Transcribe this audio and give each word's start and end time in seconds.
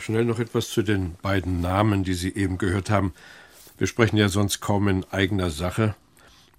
Schnell 0.00 0.24
noch 0.24 0.38
etwas 0.38 0.68
zu 0.70 0.82
den 0.82 1.14
beiden 1.22 1.60
Namen, 1.60 2.04
die 2.04 2.14
Sie 2.14 2.34
eben 2.34 2.58
gehört 2.58 2.90
haben. 2.90 3.12
Wir 3.78 3.86
sprechen 3.86 4.16
ja 4.16 4.28
sonst 4.28 4.60
kaum 4.60 4.88
in 4.88 5.04
eigener 5.10 5.50
Sache, 5.50 5.94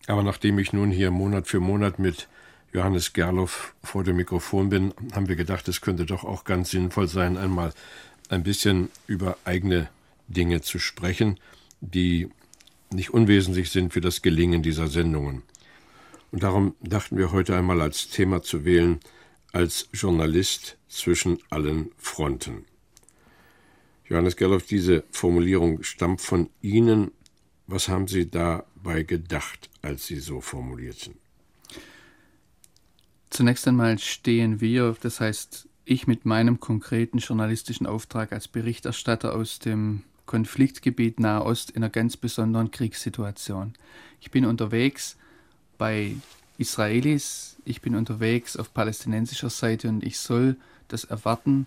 aber 0.08 0.24
nachdem 0.24 0.60
ich 0.60 0.74
nun 0.74 0.92
hier 0.92 1.12
Monat 1.12 1.48
für 1.48 1.60
Monat 1.60 2.00
mit 2.00 2.28
Johannes 2.74 3.14
Gerloff 3.14 3.76
vor 3.84 4.04
dem 4.04 4.16
Mikrofon 4.16 4.70
bin, 4.70 4.94
haben 5.14 5.28
wir 5.28 5.36
gedacht, 5.36 5.68
es 5.68 5.82
könnte 5.82 6.06
doch 6.06 6.24
auch 6.24 6.44
ganz 6.46 6.72
sinnvoll 6.72 7.08
sein, 7.08 7.38
einmal 7.38 7.74
ein 8.30 8.44
bisschen 8.44 8.90
über 9.08 9.38
eigene 9.44 9.90
Dinge 10.28 10.62
zu 10.62 10.80
sprechen, 10.80 11.40
die 11.82 12.30
nicht 12.92 13.12
unwesentlich 13.12 13.72
sind 13.72 13.94
für 13.94 14.02
das 14.02 14.22
Gelingen 14.22 14.64
dieser 14.64 14.88
Sendungen. 14.88 15.44
Und 16.32 16.44
darum 16.44 16.76
dachten 16.82 17.18
wir 17.18 17.32
heute 17.32 17.56
einmal 17.56 17.82
als 17.82 18.10
Thema 18.10 18.42
zu 18.42 18.64
wählen, 18.64 19.00
als 19.52 19.90
Journalist 19.92 20.78
zwischen 20.88 21.40
allen 21.50 21.92
Fronten. 21.98 22.66
Johannes 24.12 24.36
Gerloff, 24.36 24.66
diese 24.66 25.06
Formulierung 25.12 25.84
stammt 25.84 26.20
von 26.20 26.50
Ihnen. 26.62 27.12
Was 27.68 27.88
haben 27.88 28.10
Sie 28.10 28.30
dabei 28.30 29.04
gedacht, 29.04 29.70
als 29.82 30.06
Sie 30.06 30.20
so 30.20 30.42
formulierten? 30.42 31.16
Zunächst 33.30 33.66
einmal 33.70 33.98
stehen 34.00 34.60
wir, 34.60 34.98
das 35.02 35.22
heißt 35.22 35.70
ich 35.86 36.08
mit 36.08 36.26
meinem 36.26 36.60
konkreten 36.60 37.20
journalistischen 37.20 37.88
Auftrag 37.88 38.34
als 38.34 38.50
Berichterstatter 38.50 39.34
aus 39.34 39.60
dem 39.60 40.04
Konfliktgebiet 40.26 41.22
Nahost 41.22 41.70
in 41.70 41.82
einer 41.82 41.90
ganz 41.90 42.18
besonderen 42.18 42.70
Kriegssituation. 42.70 43.76
Ich 44.20 44.30
bin 44.30 44.44
unterwegs 44.46 45.16
bei 45.78 46.18
Israelis, 46.58 47.56
ich 47.64 47.80
bin 47.80 47.96
unterwegs 47.96 48.58
auf 48.58 48.74
palästinensischer 48.74 49.50
Seite 49.50 49.88
und 49.88 50.04
ich 50.04 50.20
soll 50.20 50.58
das 50.90 51.06
erwarten, 51.06 51.66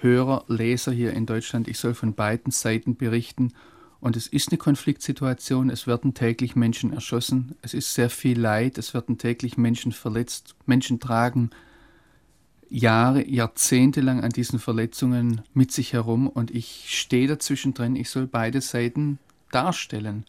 Hörer, 0.00 0.44
Leser 0.48 0.92
hier 0.92 1.12
in 1.12 1.26
Deutschland, 1.26 1.68
ich 1.68 1.78
soll 1.78 1.94
von 1.94 2.14
beiden 2.14 2.52
Seiten 2.52 2.96
berichten. 2.96 3.52
Und 4.00 4.16
es 4.16 4.28
ist 4.28 4.50
eine 4.50 4.58
Konfliktsituation, 4.58 5.70
es 5.70 5.88
werden 5.88 6.14
täglich 6.14 6.54
Menschen 6.54 6.92
erschossen, 6.92 7.56
es 7.62 7.74
ist 7.74 7.94
sehr 7.94 8.10
viel 8.10 8.38
Leid, 8.38 8.78
es 8.78 8.94
werden 8.94 9.18
täglich 9.18 9.56
Menschen 9.56 9.90
verletzt, 9.90 10.54
Menschen 10.66 11.00
tragen 11.00 11.50
Jahre, 12.70 13.26
Jahrzehnte 13.28 14.00
lang 14.00 14.22
an 14.22 14.30
diesen 14.30 14.58
Verletzungen 14.58 15.40
mit 15.52 15.72
sich 15.72 15.94
herum. 15.94 16.28
Und 16.28 16.50
ich 16.50 16.84
stehe 16.88 17.26
dazwischen 17.26 17.74
drin, 17.74 17.96
ich 17.96 18.10
soll 18.10 18.26
beide 18.26 18.60
Seiten 18.60 19.18
darstellen. 19.50 20.24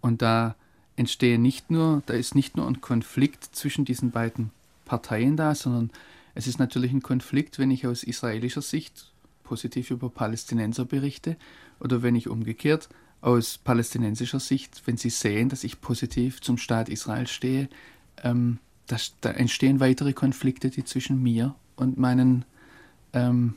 Und 0.00 0.20
da 0.20 0.56
entstehe 0.96 1.38
nicht 1.38 1.70
nur, 1.70 2.02
da 2.06 2.14
ist 2.14 2.34
nicht 2.34 2.56
nur 2.56 2.66
ein 2.66 2.80
Konflikt 2.80 3.44
zwischen 3.44 3.84
diesen 3.84 4.10
beiden 4.10 4.50
Parteien 4.84 5.36
da, 5.36 5.54
sondern 5.54 5.90
es 6.34 6.46
ist 6.46 6.58
natürlich 6.58 6.92
ein 6.92 7.02
Konflikt, 7.02 7.58
wenn 7.58 7.70
ich 7.70 7.86
aus 7.86 8.02
israelischer 8.02 8.62
Sicht 8.62 9.12
positiv 9.46 9.90
über 9.90 10.10
Palästinenser 10.10 10.84
berichte 10.84 11.36
oder 11.80 12.02
wenn 12.02 12.16
ich 12.16 12.28
umgekehrt 12.28 12.88
aus 13.20 13.58
palästinensischer 13.58 14.40
Sicht, 14.40 14.82
wenn 14.84 14.96
Sie 14.96 15.10
sehen, 15.10 15.48
dass 15.48 15.64
ich 15.64 15.80
positiv 15.80 16.40
zum 16.42 16.58
Staat 16.58 16.88
Israel 16.88 17.26
stehe, 17.26 17.68
ähm, 18.22 18.58
das, 18.86 19.14
da 19.20 19.30
entstehen 19.30 19.80
weitere 19.80 20.12
Konflikte, 20.12 20.70
die 20.70 20.84
zwischen 20.84 21.22
mir 21.22 21.54
und 21.76 21.98
meinen, 21.98 22.44
ähm, 23.12 23.54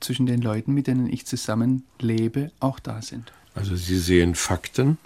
zwischen 0.00 0.26
den 0.26 0.40
Leuten, 0.40 0.72
mit 0.72 0.86
denen 0.86 1.12
ich 1.12 1.26
zusammenlebe, 1.26 2.50
auch 2.60 2.78
da 2.78 3.02
sind. 3.02 3.32
Also 3.54 3.76
Sie 3.76 3.98
sehen 3.98 4.34
Fakten 4.34 4.98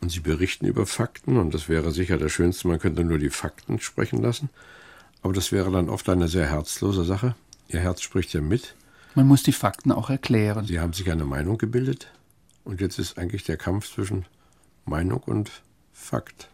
und 0.00 0.10
Sie 0.10 0.20
berichten 0.20 0.66
über 0.66 0.86
Fakten 0.86 1.36
und 1.36 1.54
das 1.54 1.68
wäre 1.68 1.92
sicher 1.92 2.18
das 2.18 2.32
Schönste, 2.32 2.68
man 2.68 2.78
könnte 2.78 3.04
nur 3.04 3.18
die 3.18 3.30
Fakten 3.30 3.78
sprechen 3.80 4.22
lassen. 4.22 4.48
Aber 5.22 5.32
das 5.32 5.52
wäre 5.52 5.70
dann 5.70 5.88
oft 5.88 6.08
eine 6.08 6.28
sehr 6.28 6.46
herzlose 6.50 7.04
Sache. 7.04 7.34
Ihr 7.68 7.80
Herz 7.80 8.00
spricht 8.00 8.32
ja 8.32 8.40
mit. 8.40 8.74
Man 9.14 9.26
muss 9.26 9.42
die 9.42 9.52
Fakten 9.52 9.92
auch 9.92 10.10
erklären. 10.10 10.64
Sie 10.66 10.80
haben 10.80 10.92
sich 10.92 11.10
eine 11.10 11.24
Meinung 11.24 11.58
gebildet 11.58 12.08
und 12.64 12.80
jetzt 12.80 12.98
ist 12.98 13.18
eigentlich 13.18 13.44
der 13.44 13.56
Kampf 13.56 13.92
zwischen 13.92 14.26
Meinung 14.84 15.22
und 15.24 15.50
Fakt. 15.92 16.48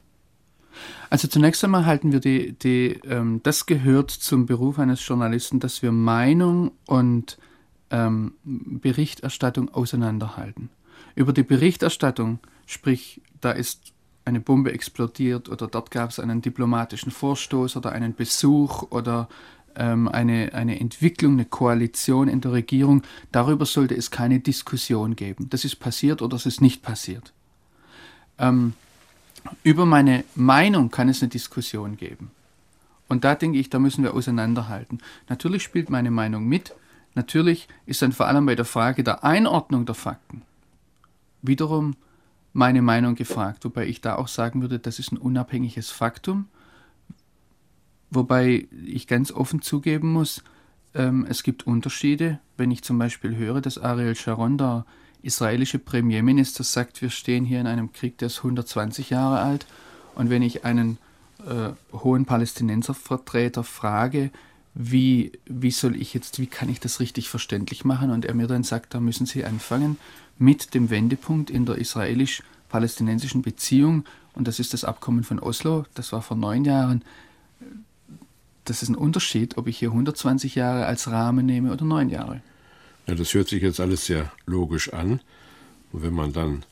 Also 1.08 1.28
zunächst 1.28 1.64
einmal 1.64 1.86
halten 1.86 2.12
wir 2.12 2.20
die, 2.20 2.52
die 2.52 3.00
ähm, 3.04 3.40
das 3.42 3.66
gehört 3.66 4.10
zum 4.10 4.46
Beruf 4.46 4.78
eines 4.78 5.06
Journalisten, 5.06 5.60
dass 5.60 5.82
wir 5.82 5.92
Meinung 5.92 6.72
und 6.86 7.38
ähm, 7.90 8.34
Berichterstattung 8.44 9.72
auseinanderhalten. 9.72 10.70
Über 11.14 11.32
die 11.32 11.42
Berichterstattung, 11.42 12.40
sprich, 12.66 13.22
da 13.40 13.52
ist 13.52 13.92
eine 14.24 14.40
Bombe 14.40 14.72
explodiert 14.72 15.48
oder 15.48 15.68
dort 15.68 15.90
gab 15.90 16.10
es 16.10 16.18
einen 16.18 16.42
diplomatischen 16.42 17.12
Vorstoß 17.12 17.76
oder 17.76 17.92
einen 17.92 18.14
Besuch 18.14 18.90
oder 18.90 19.28
ähm, 19.76 20.08
eine, 20.08 20.52
eine 20.54 20.80
Entwicklung, 20.80 21.34
eine 21.34 21.44
Koalition 21.44 22.28
in 22.28 22.40
der 22.40 22.52
Regierung. 22.52 23.02
Darüber 23.32 23.66
sollte 23.66 23.94
es 23.94 24.10
keine 24.10 24.40
Diskussion 24.40 25.16
geben. 25.16 25.48
Das 25.50 25.64
ist 25.64 25.76
passiert 25.76 26.22
oder 26.22 26.36
es 26.36 26.46
ist 26.46 26.60
nicht 26.60 26.82
passiert. 26.82 27.32
Ähm, 28.38 28.74
über 29.62 29.86
meine 29.86 30.24
Meinung 30.34 30.90
kann 30.90 31.08
es 31.08 31.22
eine 31.22 31.28
Diskussion 31.28 31.96
geben. 31.96 32.30
Und 33.08 33.24
da 33.24 33.34
denke 33.34 33.58
ich, 33.58 33.70
da 33.70 33.78
müssen 33.78 34.02
wir 34.02 34.14
auseinanderhalten. 34.14 34.98
Natürlich 35.28 35.62
spielt 35.62 35.90
meine 35.90 36.10
Meinung 36.10 36.46
mit. 36.46 36.74
Natürlich 37.14 37.68
ist 37.86 38.02
dann 38.02 38.12
vor 38.12 38.26
allem 38.26 38.46
bei 38.46 38.56
der 38.56 38.64
Frage 38.64 39.04
der 39.04 39.24
Einordnung 39.24 39.86
der 39.86 39.94
Fakten 39.94 40.42
wiederum 41.42 41.94
meine 42.52 42.82
Meinung 42.82 43.14
gefragt, 43.14 43.64
wobei 43.64 43.86
ich 43.86 44.00
da 44.00 44.16
auch 44.16 44.28
sagen 44.28 44.62
würde, 44.62 44.78
das 44.78 44.98
ist 44.98 45.12
ein 45.12 45.18
unabhängiges 45.18 45.90
Faktum, 45.90 46.48
wobei 48.10 48.66
ich 48.84 49.06
ganz 49.06 49.32
offen 49.32 49.62
zugeben 49.62 50.12
muss, 50.12 50.42
ähm, 50.94 51.26
es 51.28 51.42
gibt 51.42 51.66
Unterschiede, 51.66 52.40
wenn 52.56 52.70
ich 52.70 52.82
zum 52.82 52.98
Beispiel 52.98 53.36
höre, 53.36 53.60
dass 53.60 53.78
Ariel 53.78 54.14
Sharon, 54.14 54.58
der 54.58 54.86
israelische 55.22 55.78
Premierminister, 55.78 56.64
sagt, 56.64 57.02
wir 57.02 57.10
stehen 57.10 57.44
hier 57.44 57.60
in 57.60 57.66
einem 57.66 57.92
Krieg, 57.92 58.18
der 58.18 58.26
ist 58.26 58.38
120 58.38 59.10
Jahre 59.10 59.40
alt, 59.40 59.66
und 60.14 60.30
wenn 60.30 60.42
ich 60.42 60.64
einen 60.64 60.98
äh, 61.46 61.70
hohen 61.92 62.24
Palästinenservertreter 62.24 63.62
frage, 63.62 64.30
wie, 64.74 65.32
wie 65.46 65.70
soll 65.70 65.96
ich 65.96 66.12
jetzt, 66.14 66.38
wie 66.38 66.46
kann 66.46 66.68
ich 66.68 66.80
das 66.80 67.00
richtig 67.00 67.28
verständlich 67.28 67.84
machen? 67.84 68.10
Und 68.10 68.24
er 68.24 68.34
mir 68.34 68.46
dann 68.46 68.62
sagt, 68.62 68.94
da 68.94 69.00
müssen 69.00 69.26
Sie 69.26 69.44
anfangen 69.44 69.98
mit 70.38 70.74
dem 70.74 70.90
Wendepunkt 70.90 71.50
in 71.50 71.64
der 71.64 71.76
israelisch-palästinensischen 71.76 73.42
Beziehung. 73.42 74.04
Und 74.34 74.48
das 74.48 74.58
ist 74.58 74.74
das 74.74 74.84
Abkommen 74.84 75.24
von 75.24 75.38
Oslo, 75.38 75.86
das 75.94 76.12
war 76.12 76.20
vor 76.20 76.36
neun 76.36 76.64
Jahren. 76.64 77.02
Das 78.66 78.82
ist 78.82 78.88
ein 78.88 78.96
Unterschied, 78.96 79.56
ob 79.58 79.68
ich 79.68 79.78
hier 79.78 79.90
120 79.90 80.56
Jahre 80.56 80.86
als 80.86 81.08
Rahmen 81.08 81.46
nehme 81.46 81.72
oder 81.72 81.84
neun 81.84 82.10
Jahre. 82.10 82.42
Ja, 83.06 83.14
das 83.14 83.32
hört 83.32 83.48
sich 83.48 83.62
jetzt 83.62 83.78
alles 83.78 84.06
sehr 84.06 84.32
logisch 84.44 84.92
an. 84.92 85.20
Und 85.92 86.02
wenn 86.02 86.12
man 86.12 86.32
dann 86.32 86.64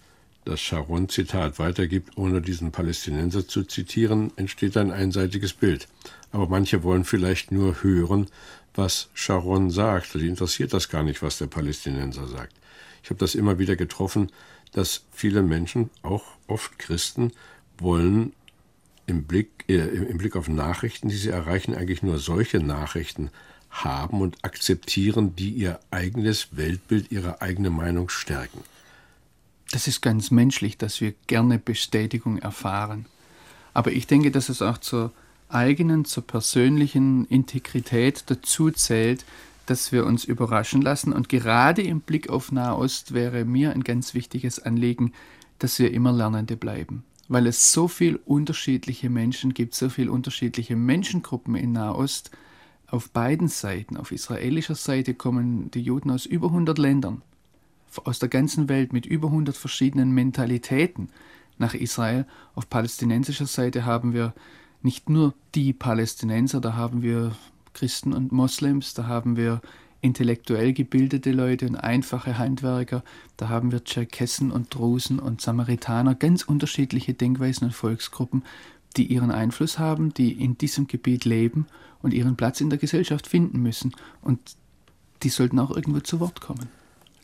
das 0.44 0.60
Sharon-Zitat 0.60 1.60
weitergibt, 1.60 2.18
ohne 2.18 2.42
diesen 2.42 2.72
Palästinenser 2.72 3.46
zu 3.46 3.62
zitieren, 3.62 4.32
entsteht 4.34 4.76
ein 4.76 4.90
einseitiges 4.90 5.52
Bild. 5.52 5.86
Aber 6.32 6.48
manche 6.48 6.82
wollen 6.82 7.04
vielleicht 7.04 7.52
nur 7.52 7.84
hören, 7.84 8.26
was 8.74 9.08
Sharon 9.14 9.70
sagt. 9.70 10.14
Die 10.14 10.26
interessiert 10.26 10.72
das 10.72 10.88
gar 10.88 11.04
nicht, 11.04 11.22
was 11.22 11.38
der 11.38 11.46
Palästinenser 11.46 12.26
sagt. 12.26 12.54
Ich 13.04 13.10
habe 13.10 13.20
das 13.20 13.36
immer 13.36 13.60
wieder 13.60 13.76
getroffen, 13.76 14.32
dass 14.72 15.04
viele 15.12 15.42
Menschen, 15.42 15.90
auch 16.02 16.24
oft 16.48 16.76
Christen, 16.80 17.30
wollen 17.78 18.32
im 19.06 19.24
Blick, 19.24 19.64
äh, 19.68 19.74
im 19.74 20.18
Blick 20.18 20.36
auf 20.36 20.48
Nachrichten, 20.48 21.08
die 21.08 21.16
sie 21.16 21.30
erreichen, 21.30 21.74
eigentlich 21.74 22.02
nur 22.02 22.18
solche 22.18 22.60
Nachrichten 22.60 23.30
haben 23.70 24.20
und 24.20 24.44
akzeptieren, 24.44 25.34
die 25.36 25.50
ihr 25.50 25.80
eigenes 25.90 26.56
Weltbild, 26.56 27.10
ihre 27.10 27.42
eigene 27.42 27.70
Meinung 27.70 28.08
stärken. 28.08 28.60
Das 29.72 29.88
ist 29.88 30.00
ganz 30.00 30.30
menschlich, 30.30 30.78
dass 30.78 31.00
wir 31.00 31.14
gerne 31.26 31.58
Bestätigung 31.58 32.38
erfahren. 32.38 33.06
Aber 33.72 33.90
ich 33.90 34.06
denke, 34.06 34.30
dass 34.30 34.48
es 34.48 34.62
auch 34.62 34.78
zur 34.78 35.12
eigenen, 35.48 36.04
zur 36.04 36.24
persönlichen 36.24 37.26
Integrität 37.26 38.24
dazu 38.26 38.70
zählt, 38.70 39.24
dass 39.66 39.92
wir 39.92 40.06
uns 40.06 40.24
überraschen 40.24 40.82
lassen. 40.82 41.12
Und 41.12 41.28
gerade 41.28 41.82
im 41.82 42.00
Blick 42.00 42.28
auf 42.28 42.52
Nahost 42.52 43.14
wäre 43.14 43.44
mir 43.44 43.72
ein 43.72 43.82
ganz 43.82 44.14
wichtiges 44.14 44.60
Anliegen, 44.60 45.12
dass 45.58 45.78
wir 45.78 45.92
immer 45.92 46.12
Lernende 46.12 46.56
bleiben. 46.56 47.04
Weil 47.28 47.46
es 47.46 47.72
so 47.72 47.88
viele 47.88 48.18
unterschiedliche 48.18 49.08
Menschen 49.08 49.54
gibt, 49.54 49.74
so 49.74 49.88
viele 49.88 50.12
unterschiedliche 50.12 50.76
Menschengruppen 50.76 51.54
in 51.54 51.72
Nahost, 51.72 52.30
auf 52.86 53.10
beiden 53.10 53.48
Seiten, 53.48 53.96
auf 53.96 54.12
israelischer 54.12 54.74
Seite 54.74 55.14
kommen 55.14 55.70
die 55.70 55.80
Juden 55.80 56.10
aus 56.10 56.26
über 56.26 56.48
100 56.48 56.78
Ländern, 56.78 57.22
aus 58.04 58.18
der 58.18 58.28
ganzen 58.28 58.68
Welt 58.68 58.92
mit 58.92 59.06
über 59.06 59.28
100 59.28 59.56
verschiedenen 59.56 60.12
Mentalitäten 60.12 61.08
nach 61.58 61.74
Israel. 61.74 62.26
Auf 62.54 62.68
palästinensischer 62.68 63.46
Seite 63.46 63.84
haben 63.84 64.12
wir 64.12 64.34
nicht 64.82 65.08
nur 65.08 65.34
die 65.54 65.72
Palästinenser, 65.72 66.60
da 66.60 66.74
haben 66.74 67.02
wir 67.02 67.34
Christen 67.72 68.12
und 68.12 68.32
Moslems, 68.32 68.94
da 68.94 69.06
haben 69.06 69.36
wir 69.36 69.60
intellektuell 70.04 70.74
gebildete 70.74 71.32
Leute 71.32 71.66
und 71.66 71.76
einfache 71.76 72.36
Handwerker, 72.38 73.02
da 73.38 73.48
haben 73.48 73.72
wir 73.72 73.82
Tscherkessen 73.82 74.50
und 74.52 74.72
Drusen 74.74 75.18
und 75.18 75.40
Samaritaner, 75.40 76.14
ganz 76.14 76.42
unterschiedliche 76.42 77.14
Denkweisen 77.14 77.68
und 77.68 77.72
Volksgruppen, 77.72 78.44
die 78.96 79.06
ihren 79.06 79.30
Einfluss 79.30 79.78
haben, 79.78 80.12
die 80.12 80.32
in 80.32 80.58
diesem 80.58 80.86
Gebiet 80.86 81.24
leben 81.24 81.66
und 82.02 82.12
ihren 82.12 82.36
Platz 82.36 82.60
in 82.60 82.68
der 82.68 82.78
Gesellschaft 82.78 83.26
finden 83.26 83.62
müssen. 83.62 83.92
Und 84.20 84.38
die 85.22 85.30
sollten 85.30 85.58
auch 85.58 85.70
irgendwo 85.70 86.00
zu 86.00 86.20
Wort 86.20 86.40
kommen. 86.42 86.68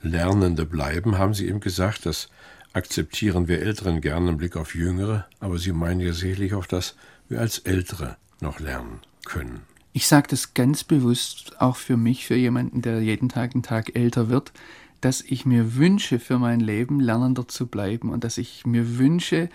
Lernende 0.02 0.64
bleiben, 0.64 1.18
haben 1.18 1.34
Sie 1.34 1.48
eben 1.48 1.60
gesagt, 1.60 2.06
das 2.06 2.30
akzeptieren 2.72 3.46
wir 3.46 3.60
Älteren 3.60 4.00
gerne 4.00 4.30
im 4.30 4.38
Blick 4.38 4.56
auf 4.56 4.74
Jüngere, 4.74 5.26
aber 5.38 5.58
Sie 5.58 5.72
meinen 5.72 6.00
ja 6.00 6.14
sicherlich 6.14 6.54
auch, 6.54 6.66
dass 6.66 6.96
wir 7.28 7.40
als 7.40 7.58
Ältere 7.58 8.16
noch 8.40 8.58
lernen 8.58 9.00
können. 9.26 9.69
Ich 9.92 10.06
sage 10.06 10.28
das 10.28 10.54
ganz 10.54 10.84
bewusst 10.84 11.60
auch 11.60 11.76
für 11.76 11.96
mich, 11.96 12.26
für 12.26 12.36
jemanden, 12.36 12.82
der 12.82 13.02
jeden 13.02 13.28
Tag 13.28 13.54
einen 13.54 13.62
Tag 13.62 13.96
älter 13.96 14.28
wird, 14.28 14.52
dass 15.00 15.20
ich 15.20 15.46
mir 15.46 15.74
wünsche, 15.76 16.18
für 16.18 16.38
mein 16.38 16.60
Leben 16.60 17.00
lernender 17.00 17.48
zu 17.48 17.66
bleiben 17.66 18.10
und 18.10 18.22
dass 18.22 18.38
ich 18.38 18.66
mir 18.66 18.98
wünsche, 18.98 19.48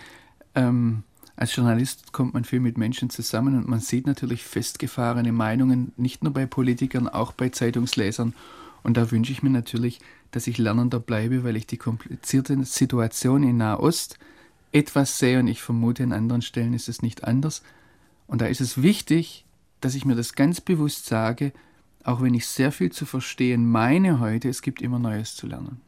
ähm, 0.54 1.04
als 1.36 1.54
Journalist 1.54 2.12
kommt 2.12 2.34
man 2.34 2.44
viel 2.44 2.60
mit 2.60 2.78
Menschen 2.78 3.10
zusammen 3.10 3.56
und 3.56 3.68
man 3.68 3.80
sieht 3.80 4.06
natürlich 4.06 4.42
festgefahrene 4.42 5.32
Meinungen, 5.32 5.92
nicht 5.96 6.24
nur 6.24 6.32
bei 6.32 6.46
Politikern, 6.46 7.08
auch 7.08 7.32
bei 7.32 7.50
Zeitungslesern. 7.50 8.34
Und 8.82 8.96
da 8.96 9.10
wünsche 9.10 9.32
ich 9.32 9.42
mir 9.42 9.50
natürlich, 9.50 10.00
dass 10.30 10.46
ich 10.46 10.56
lernender 10.56 10.98
bleibe, 10.98 11.44
weil 11.44 11.56
ich 11.56 11.66
die 11.66 11.76
komplizierte 11.76 12.64
Situation 12.64 13.42
in 13.42 13.58
Nahost 13.58 14.18
etwas 14.72 15.18
sehe 15.18 15.38
und 15.38 15.48
ich 15.48 15.60
vermute, 15.60 16.02
an 16.02 16.12
anderen 16.12 16.42
Stellen 16.42 16.72
ist 16.72 16.88
es 16.88 17.02
nicht 17.02 17.24
anders. 17.24 17.62
Und 18.26 18.40
da 18.40 18.46
ist 18.46 18.60
es 18.60 18.82
wichtig, 18.82 19.45
dass 19.80 19.94
ich 19.94 20.04
mir 20.04 20.14
das 20.14 20.34
ganz 20.34 20.60
bewusst 20.60 21.06
sage, 21.06 21.52
auch 22.04 22.22
wenn 22.22 22.34
ich 22.34 22.46
sehr 22.46 22.72
viel 22.72 22.92
zu 22.92 23.04
verstehen 23.04 23.68
meine 23.68 24.20
heute, 24.20 24.48
es 24.48 24.62
gibt 24.62 24.80
immer 24.80 24.98
Neues 24.98 25.34
zu 25.34 25.46
lernen. 25.46 25.80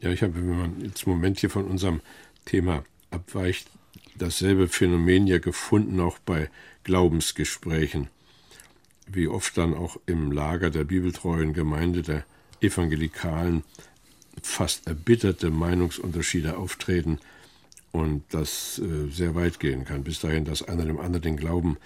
Ja, 0.00 0.10
ich 0.10 0.22
habe, 0.22 0.34
wenn 0.34 0.58
man 0.58 0.80
jetzt 0.80 1.06
im 1.06 1.12
Moment 1.12 1.38
hier 1.38 1.50
von 1.50 1.64
unserem 1.64 2.00
Thema 2.44 2.84
abweicht, 3.10 3.70
dasselbe 4.16 4.68
Phänomen 4.68 5.26
ja 5.26 5.38
gefunden, 5.38 6.00
auch 6.00 6.18
bei 6.18 6.50
Glaubensgesprächen. 6.84 8.08
Wie 9.06 9.28
oft 9.28 9.56
dann 9.58 9.74
auch 9.74 9.98
im 10.06 10.32
Lager 10.32 10.70
der 10.70 10.84
bibeltreuen 10.84 11.52
Gemeinde 11.52 12.02
der 12.02 12.24
Evangelikalen 12.60 13.64
fast 14.42 14.86
erbitterte 14.86 15.50
Meinungsunterschiede 15.50 16.56
auftreten 16.56 17.18
und 17.92 18.24
das 18.30 18.78
äh, 18.78 19.10
sehr 19.10 19.34
weit 19.34 19.60
gehen 19.60 19.84
kann, 19.84 20.04
bis 20.04 20.20
dahin, 20.20 20.44
dass 20.44 20.62
einer 20.62 20.84
dem 20.84 20.98
anderen 20.98 21.22
den 21.22 21.36
Glauben 21.36 21.76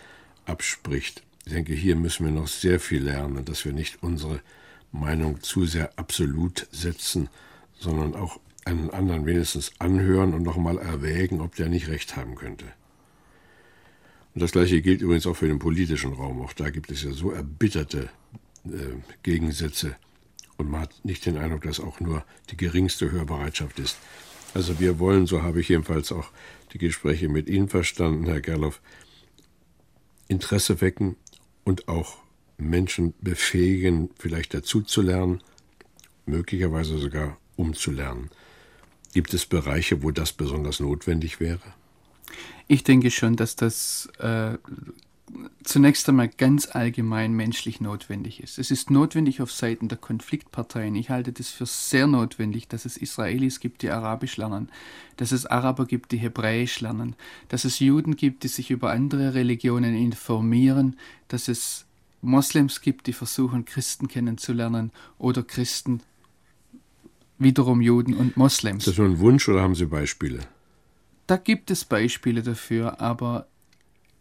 abspricht. 0.48 1.22
Ich 1.44 1.52
denke, 1.52 1.72
hier 1.72 1.96
müssen 1.96 2.26
wir 2.26 2.32
noch 2.32 2.48
sehr 2.48 2.80
viel 2.80 3.02
lernen, 3.02 3.44
dass 3.44 3.64
wir 3.64 3.72
nicht 3.72 4.02
unsere 4.02 4.40
Meinung 4.92 5.42
zu 5.42 5.66
sehr 5.66 5.98
absolut 5.98 6.66
setzen, 6.70 7.28
sondern 7.78 8.14
auch 8.14 8.40
einen 8.64 8.90
anderen 8.90 9.24
wenigstens 9.24 9.72
anhören 9.78 10.34
und 10.34 10.42
nochmal 10.42 10.78
erwägen, 10.78 11.40
ob 11.40 11.54
der 11.56 11.68
nicht 11.68 11.88
recht 11.88 12.16
haben 12.16 12.34
könnte. 12.34 12.66
Und 14.34 14.42
das 14.42 14.52
gleiche 14.52 14.82
gilt 14.82 15.00
übrigens 15.00 15.26
auch 15.26 15.36
für 15.36 15.48
den 15.48 15.58
politischen 15.58 16.12
Raum. 16.12 16.42
Auch 16.42 16.52
da 16.52 16.70
gibt 16.70 16.90
es 16.90 17.02
ja 17.02 17.12
so 17.12 17.30
erbitterte 17.30 18.10
äh, 18.66 18.96
Gegensätze 19.22 19.96
und 20.58 20.70
man 20.70 20.82
hat 20.82 21.04
nicht 21.04 21.24
den 21.24 21.38
Eindruck, 21.38 21.62
dass 21.62 21.80
auch 21.80 22.00
nur 22.00 22.24
die 22.50 22.56
geringste 22.56 23.10
Hörbereitschaft 23.10 23.78
ist. 23.78 23.96
Also 24.54 24.80
wir 24.80 24.98
wollen, 24.98 25.26
so 25.26 25.42
habe 25.42 25.60
ich 25.60 25.68
jedenfalls 25.68 26.12
auch 26.12 26.30
die 26.72 26.78
Gespräche 26.78 27.28
mit 27.28 27.48
Ihnen 27.48 27.68
verstanden, 27.68 28.26
Herr 28.26 28.40
Gerloff, 28.40 28.80
Interesse 30.28 30.80
wecken 30.80 31.16
und 31.64 31.88
auch 31.88 32.18
Menschen 32.58 33.14
befähigen, 33.20 34.10
vielleicht 34.18 34.54
dazuzulernen, 34.54 35.42
möglicherweise 36.26 36.98
sogar 36.98 37.38
umzulernen. 37.56 38.30
Gibt 39.14 39.32
es 39.34 39.46
Bereiche, 39.46 40.02
wo 40.02 40.10
das 40.10 40.32
besonders 40.32 40.80
notwendig 40.80 41.40
wäre? 41.40 41.60
Ich 42.66 42.84
denke 42.84 43.10
schon, 43.10 43.36
dass 43.36 43.56
das 43.56 44.08
äh, 44.18 44.58
zunächst 45.62 46.08
einmal 46.08 46.28
ganz 46.28 46.68
allgemein 46.74 47.32
menschlich 47.32 47.80
notwendig 47.80 48.42
ist. 48.42 48.58
Es 48.58 48.70
ist 48.70 48.90
notwendig 48.90 49.40
auf 49.40 49.52
Seiten 49.52 49.88
der 49.88 49.98
Konfliktparteien. 49.98 50.94
Ich 50.94 51.10
halte 51.10 51.32
das 51.32 51.50
für 51.50 51.66
sehr 51.66 52.06
notwendig, 52.06 52.68
dass 52.68 52.84
es 52.84 52.96
Israelis 52.96 53.60
gibt, 53.60 53.82
die 53.82 53.90
Arabisch 53.90 54.36
lernen, 54.36 54.70
dass 55.16 55.32
es 55.32 55.46
Araber 55.46 55.86
gibt, 55.86 56.12
die 56.12 56.18
Hebräisch 56.18 56.80
lernen, 56.80 57.16
dass 57.48 57.64
es 57.64 57.78
Juden 57.78 58.16
gibt, 58.16 58.42
die 58.44 58.48
sich 58.48 58.70
über 58.70 58.90
andere 58.90 59.34
Religionen 59.34 59.94
informieren, 59.94 60.96
dass 61.28 61.48
es 61.48 61.86
Moslems 62.22 62.80
gibt, 62.80 63.06
die 63.06 63.12
versuchen, 63.12 63.64
Christen 63.64 64.08
kennenzulernen 64.08 64.90
oder 65.18 65.42
Christen 65.42 66.02
wiederum 67.38 67.80
Juden 67.80 68.14
und 68.14 68.36
Moslems. 68.36 68.86
Ist 68.86 68.88
das 68.88 68.98
nur 68.98 69.06
ein 69.06 69.20
Wunsch 69.20 69.48
oder 69.48 69.62
haben 69.62 69.74
Sie 69.74 69.86
Beispiele? 69.86 70.40
Da 71.26 71.36
gibt 71.36 71.70
es 71.70 71.84
Beispiele 71.84 72.42
dafür, 72.42 73.00
aber 73.00 73.46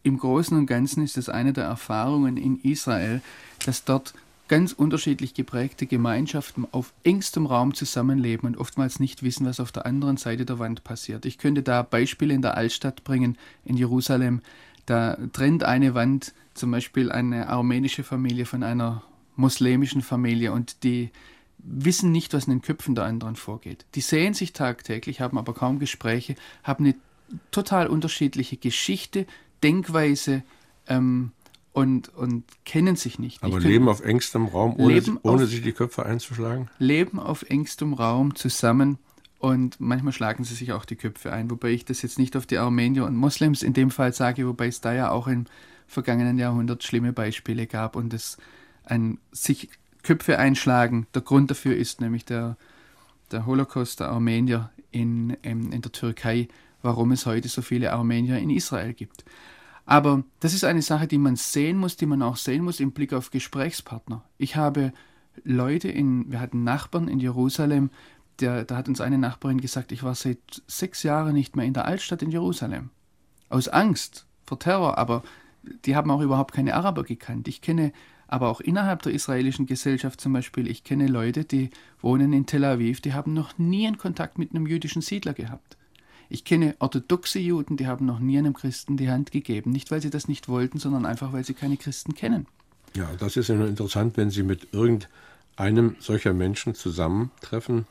im 0.07 0.17
Großen 0.17 0.57
und 0.57 0.65
Ganzen 0.65 1.03
ist 1.03 1.17
es 1.17 1.29
eine 1.29 1.53
der 1.53 1.65
Erfahrungen 1.65 2.37
in 2.37 2.59
Israel, 2.61 3.21
dass 3.65 3.83
dort 3.83 4.13
ganz 4.47 4.71
unterschiedlich 4.71 5.33
geprägte 5.33 5.85
Gemeinschaften 5.85 6.65
auf 6.71 6.93
engstem 7.03 7.45
Raum 7.45 7.73
zusammenleben 7.73 8.47
und 8.47 8.57
oftmals 8.57 8.99
nicht 8.99 9.21
wissen, 9.21 9.45
was 9.45 9.59
auf 9.59 9.73
der 9.73 9.85
anderen 9.85 10.17
Seite 10.17 10.45
der 10.45 10.59
Wand 10.59 10.85
passiert. 10.85 11.25
Ich 11.25 11.37
könnte 11.37 11.63
da 11.63 11.83
Beispiele 11.83 12.33
in 12.33 12.41
der 12.41 12.55
Altstadt 12.55 13.03
bringen, 13.03 13.37
in 13.65 13.75
Jerusalem. 13.75 14.41
Da 14.85 15.17
trennt 15.33 15.63
eine 15.63 15.93
Wand 15.93 16.33
zum 16.53 16.71
Beispiel 16.71 17.11
eine 17.11 17.49
armenische 17.49 18.03
Familie 18.03 18.45
von 18.45 18.63
einer 18.63 19.03
muslimischen 19.35 20.01
Familie 20.01 20.53
und 20.53 20.83
die 20.83 21.11
wissen 21.57 22.13
nicht, 22.13 22.33
was 22.33 22.45
in 22.45 22.53
den 22.53 22.61
Köpfen 22.61 22.95
der 22.95 23.03
anderen 23.03 23.35
vorgeht. 23.35 23.85
Die 23.95 24.01
sehen 24.01 24.33
sich 24.33 24.53
tagtäglich, 24.53 25.19
haben 25.19 25.37
aber 25.37 25.53
kaum 25.53 25.79
Gespräche, 25.79 26.35
haben 26.63 26.85
eine 26.85 26.95
total 27.51 27.87
unterschiedliche 27.87 28.55
Geschichte, 28.55 29.25
Denkweise 29.63 30.43
ähm, 30.87 31.31
und, 31.73 32.09
und 32.15 32.43
kennen 32.65 32.95
sich 32.95 33.19
nicht. 33.19 33.43
Aber 33.43 33.59
leben 33.59 33.87
auf 33.87 34.01
engstem 34.01 34.47
Raum, 34.47 34.75
ohne, 34.77 35.01
ohne 35.21 35.43
auf, 35.43 35.49
sich 35.49 35.61
die 35.61 35.73
Köpfe 35.73 36.05
einzuschlagen? 36.05 36.69
Leben 36.79 37.19
auf 37.19 37.43
engstem 37.49 37.93
Raum 37.93 38.35
zusammen 38.35 38.97
und 39.39 39.79
manchmal 39.79 40.13
schlagen 40.13 40.43
sie 40.43 40.55
sich 40.55 40.73
auch 40.73 40.85
die 40.85 40.95
Köpfe 40.95 41.31
ein, 41.31 41.51
wobei 41.51 41.69
ich 41.69 41.85
das 41.85 42.01
jetzt 42.01 42.17
nicht 42.17 42.35
auf 42.35 42.45
die 42.45 42.57
Armenier 42.57 43.05
und 43.05 43.15
Moslems 43.15 43.61
in 43.61 43.73
dem 43.73 43.91
Fall 43.91 44.13
sage, 44.13 44.47
wobei 44.47 44.67
es 44.67 44.81
da 44.81 44.93
ja 44.93 45.11
auch 45.11 45.27
im 45.27 45.45
vergangenen 45.87 46.39
Jahrhundert 46.39 46.83
schlimme 46.83 47.13
Beispiele 47.13 47.67
gab 47.67 47.95
und 47.95 48.13
es 48.13 48.37
ein 48.83 49.19
sich 49.31 49.69
Köpfe 50.03 50.39
einschlagen. 50.39 51.05
Der 51.13 51.21
Grund 51.21 51.51
dafür 51.51 51.75
ist 51.75 52.01
nämlich 52.01 52.25
der, 52.25 52.57
der 53.31 53.45
Holocaust 53.45 53.99
der 53.99 54.09
Armenier 54.09 54.71
in, 54.91 55.31
in, 55.41 55.71
in 55.71 55.81
der 55.81 55.91
Türkei, 55.91 56.47
warum 56.87 57.11
es 57.11 57.25
heute 57.25 57.49
so 57.49 57.61
viele 57.61 57.91
Armenier 57.91 58.37
in 58.39 58.49
Israel 58.49 58.93
gibt. 58.93 59.25
Aber 59.85 60.23
das 60.39 60.53
ist 60.53 60.63
eine 60.63 60.81
Sache, 60.81 61.05
die 61.05 61.17
man 61.17 61.35
sehen 61.35 61.77
muss, 61.77 61.97
die 61.97 62.05
man 62.05 62.21
auch 62.21 62.37
sehen 62.37 62.63
muss 62.63 62.79
im 62.79 62.93
Blick 62.93 63.11
auf 63.11 63.29
Gesprächspartner. 63.29 64.23
Ich 64.37 64.55
habe 64.55 64.93
Leute 65.43 65.89
in, 65.89 66.31
wir 66.31 66.39
hatten 66.39 66.63
Nachbarn 66.63 67.09
in 67.09 67.19
Jerusalem, 67.19 67.89
der, 68.39 68.63
da 68.63 68.77
hat 68.77 68.87
uns 68.87 69.01
eine 69.01 69.17
Nachbarin 69.17 69.59
gesagt, 69.59 69.91
ich 69.91 70.01
war 70.01 70.15
seit 70.15 70.39
sechs 70.65 71.03
Jahren 71.03 71.33
nicht 71.33 71.57
mehr 71.57 71.65
in 71.65 71.73
der 71.73 71.85
Altstadt 71.85 72.21
in 72.21 72.31
Jerusalem. 72.31 72.89
Aus 73.49 73.67
Angst 73.67 74.25
vor 74.45 74.59
Terror, 74.59 74.97
aber 74.97 75.23
die 75.83 75.97
haben 75.97 76.09
auch 76.09 76.21
überhaupt 76.21 76.53
keine 76.53 76.75
Araber 76.75 77.03
gekannt. 77.03 77.49
Ich 77.49 77.59
kenne 77.59 77.91
aber 78.29 78.47
auch 78.47 78.61
innerhalb 78.61 79.01
der 79.01 79.13
israelischen 79.13 79.65
Gesellschaft 79.65 80.21
zum 80.21 80.31
Beispiel, 80.31 80.67
ich 80.67 80.85
kenne 80.85 81.07
Leute, 81.07 81.43
die 81.43 81.69
wohnen 81.99 82.31
in 82.31 82.45
Tel 82.45 82.63
Aviv, 82.63 83.01
die 83.01 83.13
haben 83.13 83.33
noch 83.33 83.57
nie 83.57 83.87
einen 83.87 83.97
Kontakt 83.97 84.37
mit 84.37 84.51
einem 84.51 84.67
jüdischen 84.67 85.01
Siedler 85.01 85.33
gehabt. 85.33 85.76
Ich 86.29 86.43
kenne 86.43 86.75
orthodoxe 86.79 87.39
Juden, 87.39 87.77
die 87.77 87.87
haben 87.87 88.05
noch 88.05 88.19
nie 88.19 88.37
einem 88.37 88.53
Christen 88.53 88.97
die 88.97 89.09
Hand 89.09 89.31
gegeben. 89.31 89.71
Nicht, 89.71 89.91
weil 89.91 90.01
sie 90.01 90.09
das 90.09 90.27
nicht 90.27 90.49
wollten, 90.49 90.79
sondern 90.79 91.05
einfach, 91.05 91.33
weil 91.33 91.45
sie 91.45 91.53
keine 91.53 91.77
Christen 91.77 92.13
kennen. 92.13 92.47
Ja, 92.95 93.09
das 93.19 93.37
ist 93.37 93.49
ja 93.49 93.55
nur 93.55 93.67
interessant, 93.67 94.17
wenn 94.17 94.31
Sie 94.31 94.43
mit 94.43 94.73
irgendeinem 94.73 95.95
solcher 95.99 96.33
Menschen 96.33 96.73
zusammentreffen, 96.73 97.85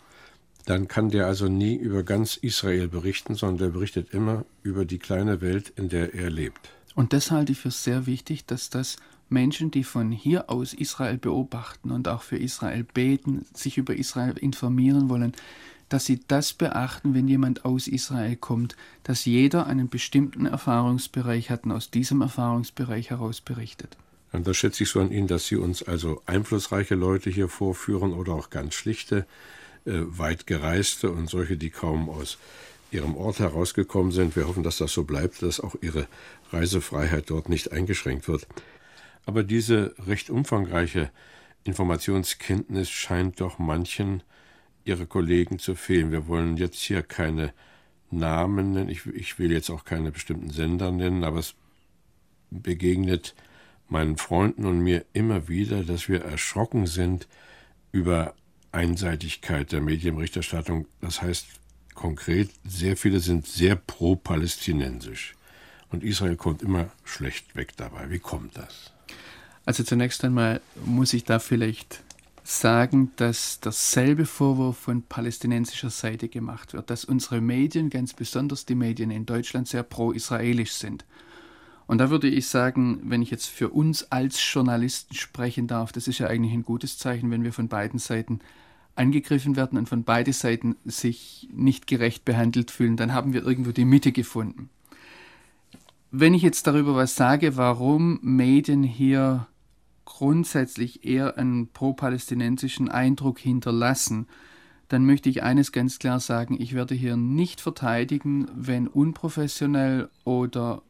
dann 0.64 0.88
kann 0.88 1.10
der 1.10 1.26
also 1.26 1.46
nie 1.46 1.76
über 1.76 2.02
ganz 2.02 2.36
Israel 2.36 2.88
berichten, 2.88 3.34
sondern 3.34 3.58
der 3.58 3.68
berichtet 3.68 4.12
immer 4.12 4.44
über 4.62 4.84
die 4.84 4.98
kleine 4.98 5.40
Welt, 5.40 5.72
in 5.76 5.88
der 5.88 6.14
er 6.14 6.28
lebt. 6.28 6.70
Und 6.96 7.12
das 7.12 7.30
halte 7.30 7.52
ich 7.52 7.58
für 7.58 7.70
sehr 7.70 8.06
wichtig, 8.06 8.46
dass 8.46 8.68
das 8.68 8.96
Menschen, 9.28 9.70
die 9.70 9.84
von 9.84 10.10
hier 10.10 10.50
aus 10.50 10.72
Israel 10.72 11.18
beobachten 11.18 11.90
und 11.90 12.08
auch 12.08 12.22
für 12.22 12.36
Israel 12.36 12.84
beten, 12.84 13.46
sich 13.54 13.78
über 13.78 13.94
Israel 13.94 14.36
informieren 14.38 15.08
wollen, 15.08 15.32
dass 15.88 16.04
sie 16.04 16.20
das 16.26 16.52
beachten, 16.52 17.14
wenn 17.14 17.28
jemand 17.28 17.64
aus 17.64 17.86
Israel 17.86 18.36
kommt, 18.36 18.76
dass 19.04 19.24
jeder 19.24 19.66
einen 19.66 19.88
bestimmten 19.88 20.46
Erfahrungsbereich 20.46 21.50
hat 21.50 21.64
und 21.64 21.72
aus 21.72 21.90
diesem 21.90 22.20
Erfahrungsbereich 22.20 23.10
heraus 23.10 23.40
berichtet. 23.40 23.96
Und 24.32 24.46
das 24.46 24.56
schätze 24.56 24.82
ich 24.82 24.90
so 24.90 25.00
an 25.00 25.12
Ihnen, 25.12 25.28
dass 25.28 25.46
Sie 25.46 25.56
uns 25.56 25.82
also 25.82 26.20
einflussreiche 26.26 26.94
Leute 26.94 27.30
hier 27.30 27.48
vorführen 27.48 28.12
oder 28.12 28.32
auch 28.32 28.50
ganz 28.50 28.74
schlichte, 28.74 29.26
äh, 29.84 29.92
weit 30.06 30.46
gereiste 30.46 31.10
und 31.10 31.30
solche, 31.30 31.56
die 31.56 31.70
kaum 31.70 32.10
aus 32.10 32.38
ihrem 32.90 33.16
Ort 33.16 33.38
herausgekommen 33.38 34.12
sind. 34.12 34.36
Wir 34.36 34.48
hoffen, 34.48 34.62
dass 34.62 34.78
das 34.78 34.92
so 34.92 35.04
bleibt, 35.04 35.42
dass 35.42 35.60
auch 35.60 35.76
ihre 35.80 36.06
Reisefreiheit 36.52 37.30
dort 37.30 37.48
nicht 37.48 37.72
eingeschränkt 37.72 38.28
wird. 38.28 38.46
Aber 39.26 39.42
diese 39.42 39.94
recht 40.06 40.30
umfangreiche 40.30 41.10
Informationskenntnis 41.64 42.90
scheint 42.90 43.40
doch 43.40 43.58
manchen 43.58 44.22
ihrer 44.86 45.06
Kollegen 45.06 45.58
zu 45.58 45.74
fehlen. 45.74 46.12
Wir 46.12 46.26
wollen 46.28 46.56
jetzt 46.56 46.80
hier 46.80 47.02
keine 47.02 47.52
Namen 48.10 48.72
nennen, 48.72 48.88
ich, 48.88 49.06
ich 49.06 49.38
will 49.38 49.50
jetzt 49.50 49.70
auch 49.70 49.84
keine 49.84 50.12
bestimmten 50.12 50.50
Sender 50.50 50.92
nennen, 50.92 51.24
aber 51.24 51.40
es 51.40 51.54
begegnet 52.50 53.34
meinen 53.88 54.16
Freunden 54.16 54.64
und 54.64 54.80
mir 54.80 55.04
immer 55.12 55.48
wieder, 55.48 55.82
dass 55.82 56.08
wir 56.08 56.22
erschrocken 56.22 56.86
sind 56.86 57.26
über 57.92 58.34
Einseitigkeit 58.72 59.72
der 59.72 59.80
Medienberichterstattung. 59.80 60.86
Das 61.00 61.22
heißt 61.22 61.46
konkret, 61.94 62.50
sehr 62.64 62.96
viele 62.96 63.20
sind 63.20 63.46
sehr 63.46 63.76
pro-palästinensisch. 63.76 65.34
Und 65.90 66.04
Israel 66.04 66.36
kommt 66.36 66.62
immer 66.62 66.90
schlecht 67.04 67.56
weg 67.56 67.76
dabei. 67.76 68.10
Wie 68.10 68.18
kommt 68.18 68.56
das? 68.56 68.92
Also 69.64 69.82
zunächst 69.82 70.24
einmal 70.24 70.60
muss 70.84 71.12
ich 71.12 71.24
da 71.24 71.38
vielleicht 71.38 72.02
sagen, 72.46 73.10
dass 73.16 73.60
dasselbe 73.60 74.24
Vorwurf 74.24 74.76
von 74.76 75.02
palästinensischer 75.02 75.90
Seite 75.90 76.28
gemacht 76.28 76.74
wird, 76.74 76.90
dass 76.90 77.04
unsere 77.04 77.40
Medien, 77.40 77.90
ganz 77.90 78.14
besonders 78.14 78.66
die 78.66 78.74
Medien 78.74 79.10
in 79.10 79.26
Deutschland, 79.26 79.66
sehr 79.68 79.82
pro-israelisch 79.82 80.72
sind. 80.72 81.04
Und 81.86 81.98
da 81.98 82.10
würde 82.10 82.28
ich 82.28 82.46
sagen, 82.46 83.00
wenn 83.04 83.22
ich 83.22 83.30
jetzt 83.30 83.46
für 83.46 83.70
uns 83.70 84.10
als 84.10 84.40
Journalisten 84.52 85.14
sprechen 85.14 85.66
darf, 85.66 85.92
das 85.92 86.08
ist 86.08 86.18
ja 86.18 86.26
eigentlich 86.26 86.52
ein 86.52 86.64
gutes 86.64 86.98
Zeichen, 86.98 87.30
wenn 87.30 87.44
wir 87.44 87.52
von 87.52 87.68
beiden 87.68 87.98
Seiten 87.98 88.40
angegriffen 88.94 89.56
werden 89.56 89.78
und 89.78 89.88
von 89.88 90.04
beiden 90.04 90.32
Seiten 90.32 90.76
sich 90.84 91.48
nicht 91.52 91.86
gerecht 91.86 92.24
behandelt 92.24 92.70
fühlen, 92.70 92.96
dann 92.96 93.12
haben 93.12 93.32
wir 93.32 93.44
irgendwo 93.44 93.72
die 93.72 93.84
Mitte 93.84 94.10
gefunden. 94.12 94.70
Wenn 96.10 96.34
ich 96.34 96.42
jetzt 96.42 96.66
darüber 96.66 96.94
was 96.94 97.14
sage, 97.14 97.56
warum 97.56 98.18
Medien 98.22 98.82
hier 98.82 99.46
grundsätzlich 100.16 101.04
eher 101.04 101.36
einen 101.36 101.68
pro-palästinensischen 101.68 102.88
Eindruck 102.88 103.38
hinterlassen, 103.38 104.26
dann 104.88 105.04
möchte 105.04 105.28
ich 105.28 105.42
eines 105.42 105.72
ganz 105.72 105.98
klar 105.98 106.20
sagen, 106.20 106.56
ich 106.58 106.72
werde 106.72 106.94
hier 106.94 107.18
nicht 107.18 107.60
verteidigen, 107.60 108.48
wenn 108.54 108.88
unprofessionell 108.88 110.08
oder 110.24 110.80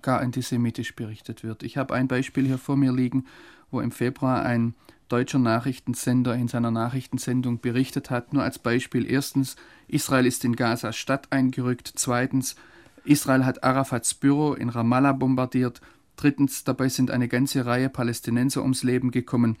gar 0.00 0.20
antisemitisch 0.20 0.96
berichtet 0.96 1.44
wird. 1.44 1.64
Ich 1.64 1.76
habe 1.76 1.92
ein 1.92 2.08
Beispiel 2.08 2.46
hier 2.46 2.56
vor 2.56 2.78
mir 2.78 2.94
liegen, 2.94 3.26
wo 3.70 3.82
im 3.82 3.90
Februar 3.90 4.42
ein 4.42 4.74
deutscher 5.08 5.38
Nachrichtensender 5.38 6.34
in 6.34 6.48
seiner 6.48 6.70
Nachrichtensendung 6.70 7.60
berichtet 7.60 8.08
hat. 8.08 8.32
Nur 8.32 8.42
als 8.42 8.58
Beispiel. 8.58 9.04
Erstens, 9.04 9.56
Israel 9.86 10.24
ist 10.24 10.46
in 10.46 10.56
Gaza 10.56 10.94
Stadt 10.94 11.30
eingerückt. 11.30 11.92
Zweitens, 11.96 12.56
Israel 13.04 13.44
hat 13.44 13.64
Arafats 13.64 14.14
Büro 14.14 14.54
in 14.54 14.70
Ramallah 14.70 15.12
bombardiert. 15.12 15.82
Drittens, 16.16 16.64
dabei 16.64 16.88
sind 16.88 17.10
eine 17.10 17.28
ganze 17.28 17.64
Reihe 17.66 17.88
Palästinenser 17.88 18.62
ums 18.62 18.82
Leben 18.82 19.10
gekommen. 19.10 19.56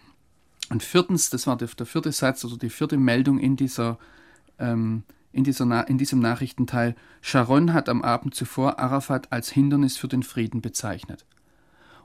Und 0.70 0.82
viertens, 0.82 1.30
das 1.30 1.46
war 1.46 1.56
der, 1.56 1.68
vierte 1.68 2.12
Satz 2.12 2.44
oder 2.44 2.56
die 2.56 2.70
vierte 2.70 2.96
Meldung 2.96 3.38
in, 3.38 3.56
dieser, 3.56 3.98
ähm, 4.58 5.02
in, 5.32 5.44
dieser 5.44 5.88
in 5.88 5.98
diesem 5.98 6.20
Nachrichtenteil, 6.20 6.94
Sharon 7.20 7.72
hat 7.72 7.88
am 7.88 8.02
Abend 8.02 8.34
zuvor 8.34 8.78
Arafat 8.78 9.32
als 9.32 9.50
Hindernis 9.50 9.96
für 9.96 10.08
den 10.08 10.22
Frieden 10.22 10.60
bezeichnet. 10.60 11.24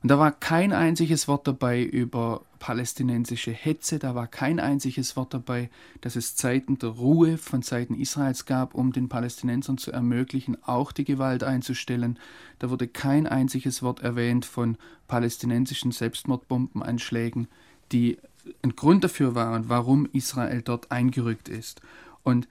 Und 0.02 0.10
da 0.10 0.20
war 0.20 0.32
kein 0.32 0.74
einziges 0.74 1.28
Wort 1.28 1.48
dabei 1.48 1.84
über 1.84 2.42
palästinensische 2.60 3.52
Hetze, 3.52 4.00
da 4.00 4.16
war 4.16 4.28
kein 4.28 4.60
einziges 4.60 5.16
Wort 5.16 5.34
dabei, 5.34 5.70
dass 6.02 6.16
es 6.16 6.36
Zeiten 6.36 6.78
der 6.78 6.90
Ruhe 6.90 7.38
von 7.38 7.62
Seiten 7.62 7.96
Israels 7.96 8.46
gab, 8.46 8.74
um 8.74 8.92
den 8.92 9.10
Palästinensern 9.10 9.78
zu 9.78 9.92
ermöglichen, 9.92 10.58
auch 10.64 10.92
die 10.92 11.04
Gewalt 11.04 11.44
einzustellen. 11.44 12.20
Da 12.60 12.70
wurde 12.70 12.88
kein 12.88 13.28
einziges 13.28 13.82
Wort 13.82 14.02
erwähnt 14.02 14.46
von 14.46 14.78
palästinensischen 15.08 15.92
Selbstmordbombenanschlägen, 15.92 17.48
die 17.92 18.18
ein 18.62 18.76
Grund 18.76 19.04
dafür 19.04 19.36
waren, 19.36 19.70
warum 19.70 20.08
Israel 20.14 20.62
dort 20.62 20.92
eingerückt 20.92 21.50
ist. 21.50 21.82
Und 22.24 22.48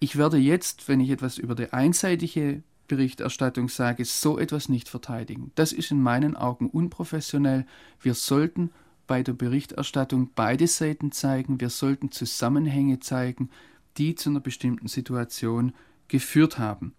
ich 0.00 0.16
werde 0.16 0.36
jetzt, 0.36 0.88
wenn 0.88 1.00
ich 1.00 1.10
etwas 1.10 1.38
über 1.38 1.54
die 1.54 1.72
einseitige 1.72 2.62
Berichterstattung 2.86 3.68
sage, 3.68 4.04
so 4.04 4.38
etwas 4.38 4.68
nicht 4.68 4.88
verteidigen. 4.88 5.50
Das 5.54 5.72
ist 5.72 5.90
in 5.90 6.00
meinen 6.00 6.36
Augen 6.36 6.68
unprofessionell. 6.68 7.66
Wir 8.00 8.14
sollten 8.14 8.70
bei 9.06 9.22
der 9.22 9.32
Berichterstattung 9.32 10.30
beide 10.34 10.66
Seiten 10.66 11.12
zeigen. 11.12 11.60
Wir 11.60 11.70
sollten 11.70 12.10
Zusammenhänge 12.10 13.00
zeigen, 13.00 13.50
die 13.96 14.14
zu 14.14 14.30
einer 14.30 14.40
bestimmten 14.40 14.88
Situation 14.88 15.72
geführt 16.08 16.58
haben. 16.58 16.94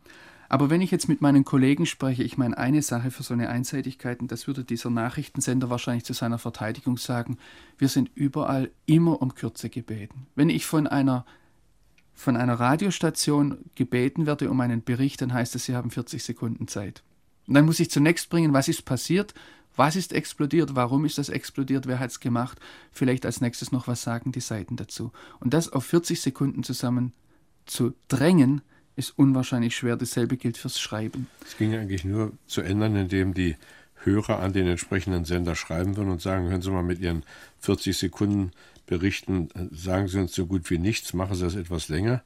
Aber 0.49 0.69
wenn 0.69 0.81
ich 0.81 0.91
jetzt 0.91 1.09
mit 1.09 1.21
meinen 1.21 1.43
Kollegen 1.43 1.85
spreche, 1.85 2.23
ich 2.23 2.37
meine 2.37 2.57
eine 2.57 2.81
Sache 2.81 3.11
für 3.11 3.23
so 3.23 3.33
eine 3.33 3.49
Einseitigkeit, 3.49 4.21
und 4.21 4.31
das 4.31 4.47
würde 4.47 4.63
dieser 4.63 4.89
Nachrichtensender 4.89 5.69
wahrscheinlich 5.69 6.05
zu 6.05 6.13
seiner 6.13 6.37
Verteidigung 6.37 6.97
sagen, 6.97 7.37
wir 7.77 7.89
sind 7.89 8.09
überall 8.15 8.71
immer 8.85 9.21
um 9.21 9.35
Kürze 9.35 9.69
gebeten. 9.69 10.27
Wenn 10.35 10.49
ich 10.49 10.65
von 10.65 10.87
einer 10.87 11.25
von 12.13 12.35
einer 12.35 12.59
Radiostation 12.59 13.59
gebeten 13.75 14.25
werde 14.25 14.49
um 14.49 14.59
einen 14.59 14.83
Bericht, 14.83 15.21
dann 15.21 15.33
heißt 15.33 15.53
es, 15.53 15.65
Sie 15.65 15.75
haben 15.75 15.91
40 15.91 16.23
Sekunden 16.23 16.67
Zeit. 16.67 17.03
Und 17.47 17.53
dann 17.53 17.65
muss 17.65 17.79
ich 17.79 17.91
zunächst 17.91 18.31
bringen, 18.31 18.53
was 18.53 18.67
ist 18.67 18.85
passiert, 18.85 19.35
was 19.77 19.95
ist 19.95 20.11
explodiert, 20.11 20.75
warum 20.75 21.05
ist 21.05 21.17
das 21.17 21.29
explodiert, 21.29 21.87
wer 21.87 21.99
hat 21.99 22.09
es 22.09 22.19
gemacht, 22.19 22.59
vielleicht 22.91 23.25
als 23.25 23.39
nächstes 23.41 23.71
noch, 23.71 23.87
was 23.87 24.01
sagen 24.01 24.31
die 24.31 24.41
Seiten 24.41 24.75
dazu. 24.75 25.11
Und 25.39 25.53
das 25.53 25.71
auf 25.71 25.85
40 25.85 26.19
Sekunden 26.19 26.63
zusammen 26.63 27.13
zu 27.65 27.93
drängen, 28.07 28.61
ist 28.95 29.17
unwahrscheinlich 29.17 29.75
schwer. 29.75 29.95
Dasselbe 29.95 30.37
gilt 30.37 30.57
fürs 30.57 30.79
Schreiben. 30.79 31.27
Es 31.45 31.55
ging 31.55 31.75
eigentlich 31.75 32.03
nur 32.03 32.33
zu 32.47 32.61
ändern, 32.61 32.95
indem 32.95 33.33
die 33.33 33.55
Hörer 34.03 34.39
an 34.39 34.53
den 34.53 34.67
entsprechenden 34.67 35.25
Sender 35.25 35.55
schreiben 35.55 35.95
würden 35.95 36.09
und 36.09 36.21
sagen, 36.21 36.49
hören 36.49 36.61
Sie 36.61 36.71
mal 36.71 36.83
mit 36.83 36.99
Ihren 36.99 37.23
40 37.59 37.95
Sekunden 37.95 38.51
berichten, 38.87 39.49
sagen 39.71 40.07
Sie 40.07 40.19
uns 40.19 40.33
so 40.33 40.47
gut 40.47 40.69
wie 40.71 40.79
nichts, 40.79 41.13
machen 41.13 41.35
Sie 41.35 41.43
das 41.43 41.55
etwas 41.55 41.89
länger. 41.89 42.23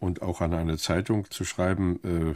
Und 0.00 0.22
auch 0.22 0.40
an 0.40 0.52
eine 0.52 0.78
Zeitung 0.78 1.30
zu 1.30 1.44
schreiben, 1.44 2.00
äh, 2.02 2.34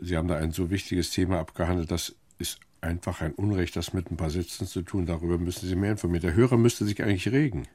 Sie 0.00 0.16
haben 0.16 0.28
da 0.28 0.36
ein 0.36 0.52
so 0.52 0.70
wichtiges 0.70 1.10
Thema 1.10 1.38
abgehandelt, 1.38 1.90
das 1.90 2.14
ist 2.38 2.58
einfach 2.80 3.20
ein 3.20 3.32
Unrecht, 3.32 3.76
das 3.76 3.92
mit 3.92 4.10
ein 4.10 4.16
paar 4.16 4.30
Sätzen 4.30 4.66
zu 4.66 4.82
tun. 4.82 5.06
Darüber 5.06 5.38
müssen 5.38 5.68
Sie 5.68 5.76
mehr 5.76 5.92
informieren. 5.92 6.22
Der 6.22 6.34
Hörer 6.34 6.56
müsste 6.56 6.84
sich 6.84 7.02
eigentlich 7.02 7.30
regen. 7.30 7.66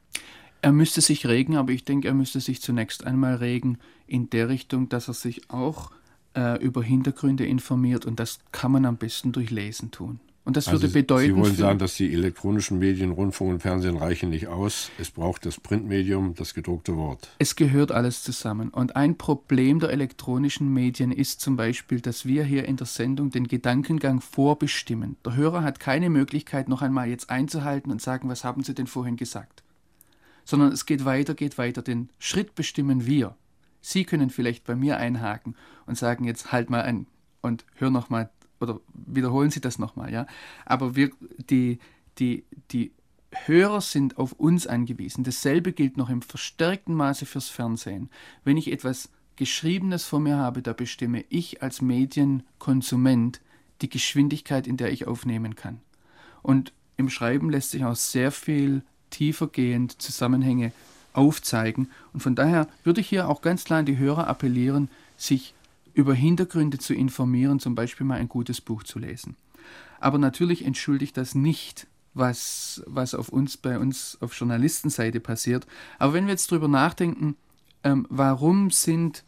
Er 0.62 0.72
müsste 0.72 1.00
sich 1.00 1.26
regen, 1.26 1.56
aber 1.56 1.72
ich 1.72 1.84
denke, 1.84 2.08
er 2.08 2.14
müsste 2.14 2.40
sich 2.40 2.62
zunächst 2.62 3.04
einmal 3.04 3.34
regen 3.34 3.78
in 4.06 4.30
der 4.30 4.48
Richtung, 4.48 4.88
dass 4.88 5.08
er 5.08 5.14
sich 5.14 5.50
auch 5.50 5.90
äh, 6.34 6.62
über 6.62 6.82
Hintergründe 6.82 7.44
informiert 7.44 8.06
und 8.06 8.18
das 8.18 8.38
kann 8.50 8.72
man 8.72 8.86
am 8.86 8.96
besten 8.96 9.32
durch 9.32 9.50
Lesen 9.50 9.90
tun. 9.90 10.20
Und 10.44 10.58
das 10.58 10.68
also 10.68 10.82
würde 10.82 10.92
bedeuten. 10.92 11.34
Sie 11.34 11.36
wollen 11.36 11.56
sagen, 11.56 11.78
dass 11.78 11.94
die 11.94 12.12
elektronischen 12.12 12.78
Medien, 12.78 13.12
Rundfunk 13.12 13.50
und 13.50 13.60
Fernsehen 13.60 13.96
reichen 13.96 14.28
nicht 14.28 14.46
aus. 14.46 14.90
Es 14.98 15.10
braucht 15.10 15.46
das 15.46 15.58
Printmedium, 15.58 16.34
das 16.34 16.52
gedruckte 16.52 16.96
Wort. 16.96 17.30
Es 17.38 17.56
gehört 17.56 17.92
alles 17.92 18.22
zusammen. 18.22 18.68
Und 18.68 18.94
ein 18.94 19.16
Problem 19.16 19.80
der 19.80 19.88
elektronischen 19.88 20.72
Medien 20.72 21.12
ist 21.12 21.40
zum 21.40 21.56
Beispiel, 21.56 22.02
dass 22.02 22.26
wir 22.26 22.44
hier 22.44 22.66
in 22.66 22.76
der 22.76 22.86
Sendung 22.86 23.30
den 23.30 23.48
Gedankengang 23.48 24.20
vorbestimmen. 24.20 25.16
Der 25.24 25.34
Hörer 25.34 25.62
hat 25.62 25.80
keine 25.80 26.10
Möglichkeit, 26.10 26.68
noch 26.68 26.82
einmal 26.82 27.08
jetzt 27.08 27.30
einzuhalten 27.30 27.90
und 27.90 28.02
sagen, 28.02 28.28
was 28.28 28.44
haben 28.44 28.62
Sie 28.62 28.74
denn 28.74 28.86
vorhin 28.86 29.16
gesagt? 29.16 29.62
Sondern 30.44 30.72
es 30.72 30.84
geht 30.84 31.06
weiter, 31.06 31.32
geht 31.32 31.56
weiter. 31.56 31.80
Den 31.80 32.10
Schritt 32.18 32.54
bestimmen 32.54 33.06
wir. 33.06 33.34
Sie 33.80 34.04
können 34.04 34.28
vielleicht 34.28 34.64
bei 34.64 34.76
mir 34.76 34.98
einhaken 34.98 35.56
und 35.86 35.96
sagen 35.96 36.24
jetzt 36.24 36.52
halt 36.52 36.68
mal 36.68 36.82
ein 36.82 37.06
und 37.40 37.64
hör 37.76 37.90
noch 37.90 38.10
mal 38.10 38.30
oder 38.64 38.80
wiederholen 38.92 39.50
Sie 39.50 39.60
das 39.60 39.78
nochmal, 39.78 40.12
ja. 40.12 40.26
Aber 40.66 40.96
wir, 40.96 41.10
die, 41.50 41.78
die, 42.18 42.44
die 42.72 42.92
Hörer 43.46 43.80
sind 43.80 44.18
auf 44.18 44.32
uns 44.32 44.66
angewiesen. 44.66 45.24
Dasselbe 45.24 45.72
gilt 45.72 45.96
noch 45.96 46.10
im 46.10 46.22
verstärkten 46.22 46.94
Maße 46.94 47.26
fürs 47.26 47.48
Fernsehen. 47.48 48.10
Wenn 48.44 48.56
ich 48.56 48.70
etwas 48.70 49.10
Geschriebenes 49.36 50.04
vor 50.04 50.20
mir 50.20 50.36
habe, 50.36 50.62
da 50.62 50.72
bestimme 50.72 51.24
ich 51.28 51.62
als 51.62 51.82
Medienkonsument 51.82 53.40
die 53.82 53.88
Geschwindigkeit, 53.88 54.66
in 54.66 54.76
der 54.76 54.92
ich 54.92 55.06
aufnehmen 55.06 55.56
kann. 55.56 55.80
Und 56.42 56.72
im 56.96 57.10
Schreiben 57.10 57.50
lässt 57.50 57.72
sich 57.72 57.84
auch 57.84 57.96
sehr 57.96 58.30
viel 58.30 58.82
tiefergehend 59.10 60.00
Zusammenhänge 60.00 60.72
aufzeigen. 61.12 61.90
Und 62.12 62.20
von 62.20 62.34
daher 62.34 62.68
würde 62.84 63.00
ich 63.00 63.08
hier 63.08 63.28
auch 63.28 63.40
ganz 63.40 63.64
klar 63.64 63.80
an 63.80 63.86
die 63.86 63.98
Hörer 63.98 64.28
appellieren, 64.28 64.88
sich 65.16 65.54
über 65.94 66.14
Hintergründe 66.14 66.78
zu 66.78 66.92
informieren, 66.92 67.60
zum 67.60 67.74
Beispiel 67.74 68.06
mal 68.06 68.18
ein 68.18 68.28
gutes 68.28 68.60
Buch 68.60 68.82
zu 68.82 68.98
lesen. 68.98 69.36
Aber 70.00 70.18
natürlich 70.18 70.64
entschuldigt 70.64 71.16
das 71.16 71.34
nicht, 71.34 71.86
was, 72.12 72.82
was 72.86 73.14
auf 73.14 73.28
uns, 73.28 73.56
bei 73.56 73.78
uns 73.78 74.18
auf 74.20 74.34
Journalistenseite 74.34 75.20
passiert. 75.20 75.66
Aber 75.98 76.12
wenn 76.12 76.26
wir 76.26 76.32
jetzt 76.32 76.50
darüber 76.50 76.68
nachdenken, 76.68 77.36
ähm, 77.82 78.06
warum 78.10 78.70
sind, 78.70 79.24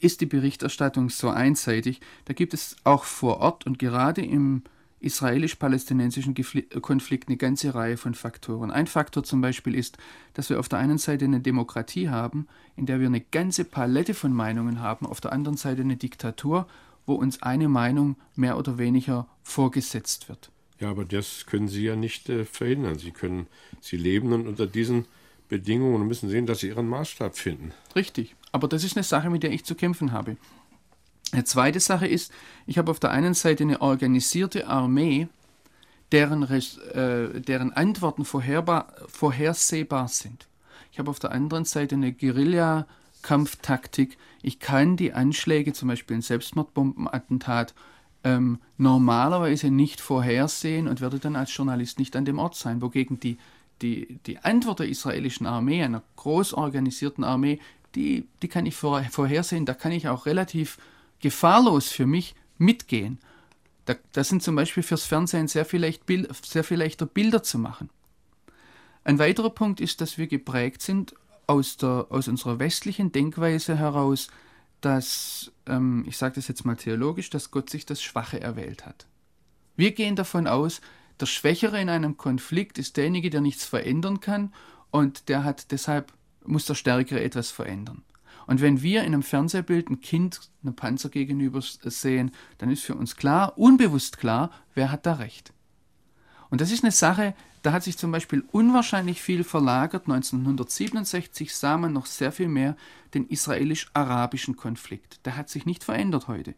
ist 0.00 0.20
die 0.20 0.26
Berichterstattung 0.26 1.10
so 1.10 1.30
einseitig, 1.30 2.00
da 2.26 2.34
gibt 2.34 2.54
es 2.54 2.76
auch 2.84 3.04
vor 3.04 3.38
Ort 3.38 3.66
und 3.66 3.78
gerade 3.78 4.22
im 4.22 4.62
israelisch-palästinensischen 5.06 6.34
Konflikt 6.82 7.28
eine 7.28 7.36
ganze 7.36 7.74
Reihe 7.74 7.96
von 7.96 8.14
Faktoren. 8.14 8.70
Ein 8.70 8.86
Faktor 8.86 9.24
zum 9.24 9.40
Beispiel 9.40 9.74
ist, 9.74 9.96
dass 10.34 10.50
wir 10.50 10.60
auf 10.60 10.68
der 10.68 10.80
einen 10.80 10.98
Seite 10.98 11.24
eine 11.24 11.40
Demokratie 11.40 12.08
haben, 12.08 12.46
in 12.76 12.86
der 12.86 13.00
wir 13.00 13.06
eine 13.06 13.20
ganze 13.20 13.64
Palette 13.64 14.14
von 14.14 14.32
Meinungen 14.32 14.80
haben, 14.80 15.06
auf 15.06 15.20
der 15.20 15.32
anderen 15.32 15.56
Seite 15.56 15.82
eine 15.82 15.96
Diktatur, 15.96 16.66
wo 17.06 17.14
uns 17.14 17.42
eine 17.42 17.68
Meinung 17.68 18.16
mehr 18.34 18.58
oder 18.58 18.78
weniger 18.78 19.28
vorgesetzt 19.42 20.28
wird. 20.28 20.50
Ja, 20.80 20.90
aber 20.90 21.04
das 21.04 21.46
können 21.46 21.68
Sie 21.68 21.84
ja 21.84 21.96
nicht 21.96 22.28
äh, 22.28 22.44
verhindern. 22.44 22.98
Sie 22.98 23.12
können, 23.12 23.46
Sie 23.80 23.96
leben 23.96 24.32
und 24.32 24.46
unter 24.46 24.66
diesen 24.66 25.06
Bedingungen 25.48 26.02
und 26.02 26.08
müssen 26.08 26.28
sehen, 26.28 26.46
dass 26.46 26.58
Sie 26.58 26.68
Ihren 26.68 26.88
Maßstab 26.88 27.36
finden. 27.38 27.72
Richtig, 27.94 28.34
aber 28.52 28.68
das 28.68 28.84
ist 28.84 28.96
eine 28.96 29.04
Sache, 29.04 29.30
mit 29.30 29.42
der 29.42 29.52
ich 29.52 29.64
zu 29.64 29.74
kämpfen 29.74 30.12
habe. 30.12 30.36
Eine 31.36 31.44
zweite 31.44 31.78
Sache 31.80 32.06
ist, 32.06 32.32
ich 32.66 32.78
habe 32.78 32.90
auf 32.90 32.98
der 32.98 33.10
einen 33.10 33.34
Seite 33.34 33.62
eine 33.62 33.82
organisierte 33.82 34.68
Armee, 34.68 35.28
deren, 36.10 36.44
äh, 36.44 37.42
deren 37.42 37.74
Antworten 37.74 38.24
vorhersehbar 38.24 40.08
sind. 40.08 40.46
Ich 40.90 40.98
habe 40.98 41.10
auf 41.10 41.18
der 41.18 41.32
anderen 41.32 41.66
Seite 41.66 41.96
eine 41.96 42.14
Guerilla-Kampftaktik. 42.14 44.16
Ich 44.40 44.60
kann 44.60 44.96
die 44.96 45.12
Anschläge, 45.12 45.74
zum 45.74 45.88
Beispiel 45.88 46.16
ein 46.16 46.22
Selbstmordbombenattentat, 46.22 47.74
ähm, 48.24 48.58
normalerweise 48.78 49.70
nicht 49.70 50.00
vorhersehen 50.00 50.88
und 50.88 51.02
werde 51.02 51.18
dann 51.18 51.36
als 51.36 51.54
Journalist 51.54 51.98
nicht 51.98 52.16
an 52.16 52.24
dem 52.24 52.38
Ort 52.38 52.54
sein. 52.54 52.80
Wogegen 52.80 53.20
die, 53.20 53.36
die, 53.82 54.20
die 54.24 54.38
Antwort 54.38 54.78
der 54.78 54.88
israelischen 54.88 55.44
Armee, 55.44 55.82
einer 55.82 56.02
groß 56.16 56.54
organisierten 56.54 57.24
Armee, 57.24 57.60
die, 57.94 58.26
die 58.40 58.48
kann 58.48 58.64
ich 58.64 58.74
vorhersehen. 58.74 59.66
Da 59.66 59.74
kann 59.74 59.92
ich 59.92 60.08
auch 60.08 60.24
relativ 60.24 60.78
gefahrlos 61.20 61.88
für 61.88 62.06
mich 62.06 62.34
mitgehen. 62.58 63.18
Da, 63.84 63.94
das 64.12 64.28
sind 64.28 64.42
zum 64.42 64.56
Beispiel 64.56 64.82
fürs 64.82 65.04
Fernsehen 65.04 65.48
sehr 65.48 65.64
viel, 65.64 65.90
Bild, 66.06 66.34
sehr 66.44 66.64
viel 66.64 66.78
leichter 66.78 67.06
Bilder 67.06 67.42
zu 67.42 67.58
machen. 67.58 67.90
Ein 69.04 69.18
weiterer 69.18 69.50
Punkt 69.50 69.80
ist, 69.80 70.00
dass 70.00 70.18
wir 70.18 70.26
geprägt 70.26 70.82
sind 70.82 71.14
aus, 71.46 71.76
der, 71.76 72.06
aus 72.10 72.26
unserer 72.26 72.58
westlichen 72.58 73.12
Denkweise 73.12 73.76
heraus, 73.78 74.28
dass, 74.80 75.52
ähm, 75.66 76.04
ich 76.06 76.16
sage 76.16 76.34
das 76.34 76.48
jetzt 76.48 76.64
mal 76.64 76.76
theologisch, 76.76 77.30
dass 77.30 77.50
Gott 77.50 77.70
sich 77.70 77.86
das 77.86 78.02
Schwache 78.02 78.40
erwählt 78.40 78.84
hat. 78.84 79.06
Wir 79.76 79.92
gehen 79.92 80.16
davon 80.16 80.46
aus, 80.46 80.80
der 81.20 81.26
Schwächere 81.26 81.80
in 81.80 81.88
einem 81.88 82.16
Konflikt 82.16 82.78
ist 82.78 82.96
derjenige, 82.96 83.30
der 83.30 83.40
nichts 83.40 83.64
verändern 83.64 84.20
kann 84.20 84.52
und 84.90 85.28
der 85.28 85.44
hat 85.44 85.70
deshalb 85.70 86.12
muss 86.44 86.66
der 86.66 86.74
Stärkere 86.74 87.22
etwas 87.22 87.50
verändern. 87.50 88.02
Und 88.46 88.60
wenn 88.60 88.82
wir 88.82 89.00
in 89.00 89.06
einem 89.06 89.22
Fernsehbild 89.22 89.90
ein 89.90 90.00
Kind 90.00 90.40
einem 90.62 90.76
Panzer 90.76 91.08
gegenüber 91.08 91.60
sehen, 91.62 92.30
dann 92.58 92.70
ist 92.70 92.84
für 92.84 92.94
uns 92.94 93.16
klar, 93.16 93.58
unbewusst 93.58 94.18
klar, 94.18 94.50
wer 94.74 94.90
hat 94.92 95.06
da 95.06 95.14
recht. 95.14 95.52
Und 96.50 96.60
das 96.60 96.70
ist 96.70 96.84
eine 96.84 96.92
Sache, 96.92 97.34
da 97.62 97.72
hat 97.72 97.82
sich 97.82 97.98
zum 97.98 98.12
Beispiel 98.12 98.44
unwahrscheinlich 98.52 99.20
viel 99.20 99.42
verlagert. 99.42 100.04
1967 100.04 101.52
sah 101.52 101.76
man 101.76 101.92
noch 101.92 102.06
sehr 102.06 102.30
viel 102.30 102.46
mehr 102.46 102.76
den 103.14 103.26
israelisch-arabischen 103.26 104.54
Konflikt. 104.54 105.26
Der 105.26 105.36
hat 105.36 105.48
sich 105.48 105.66
nicht 105.66 105.82
verändert 105.82 106.28
heute. 106.28 106.54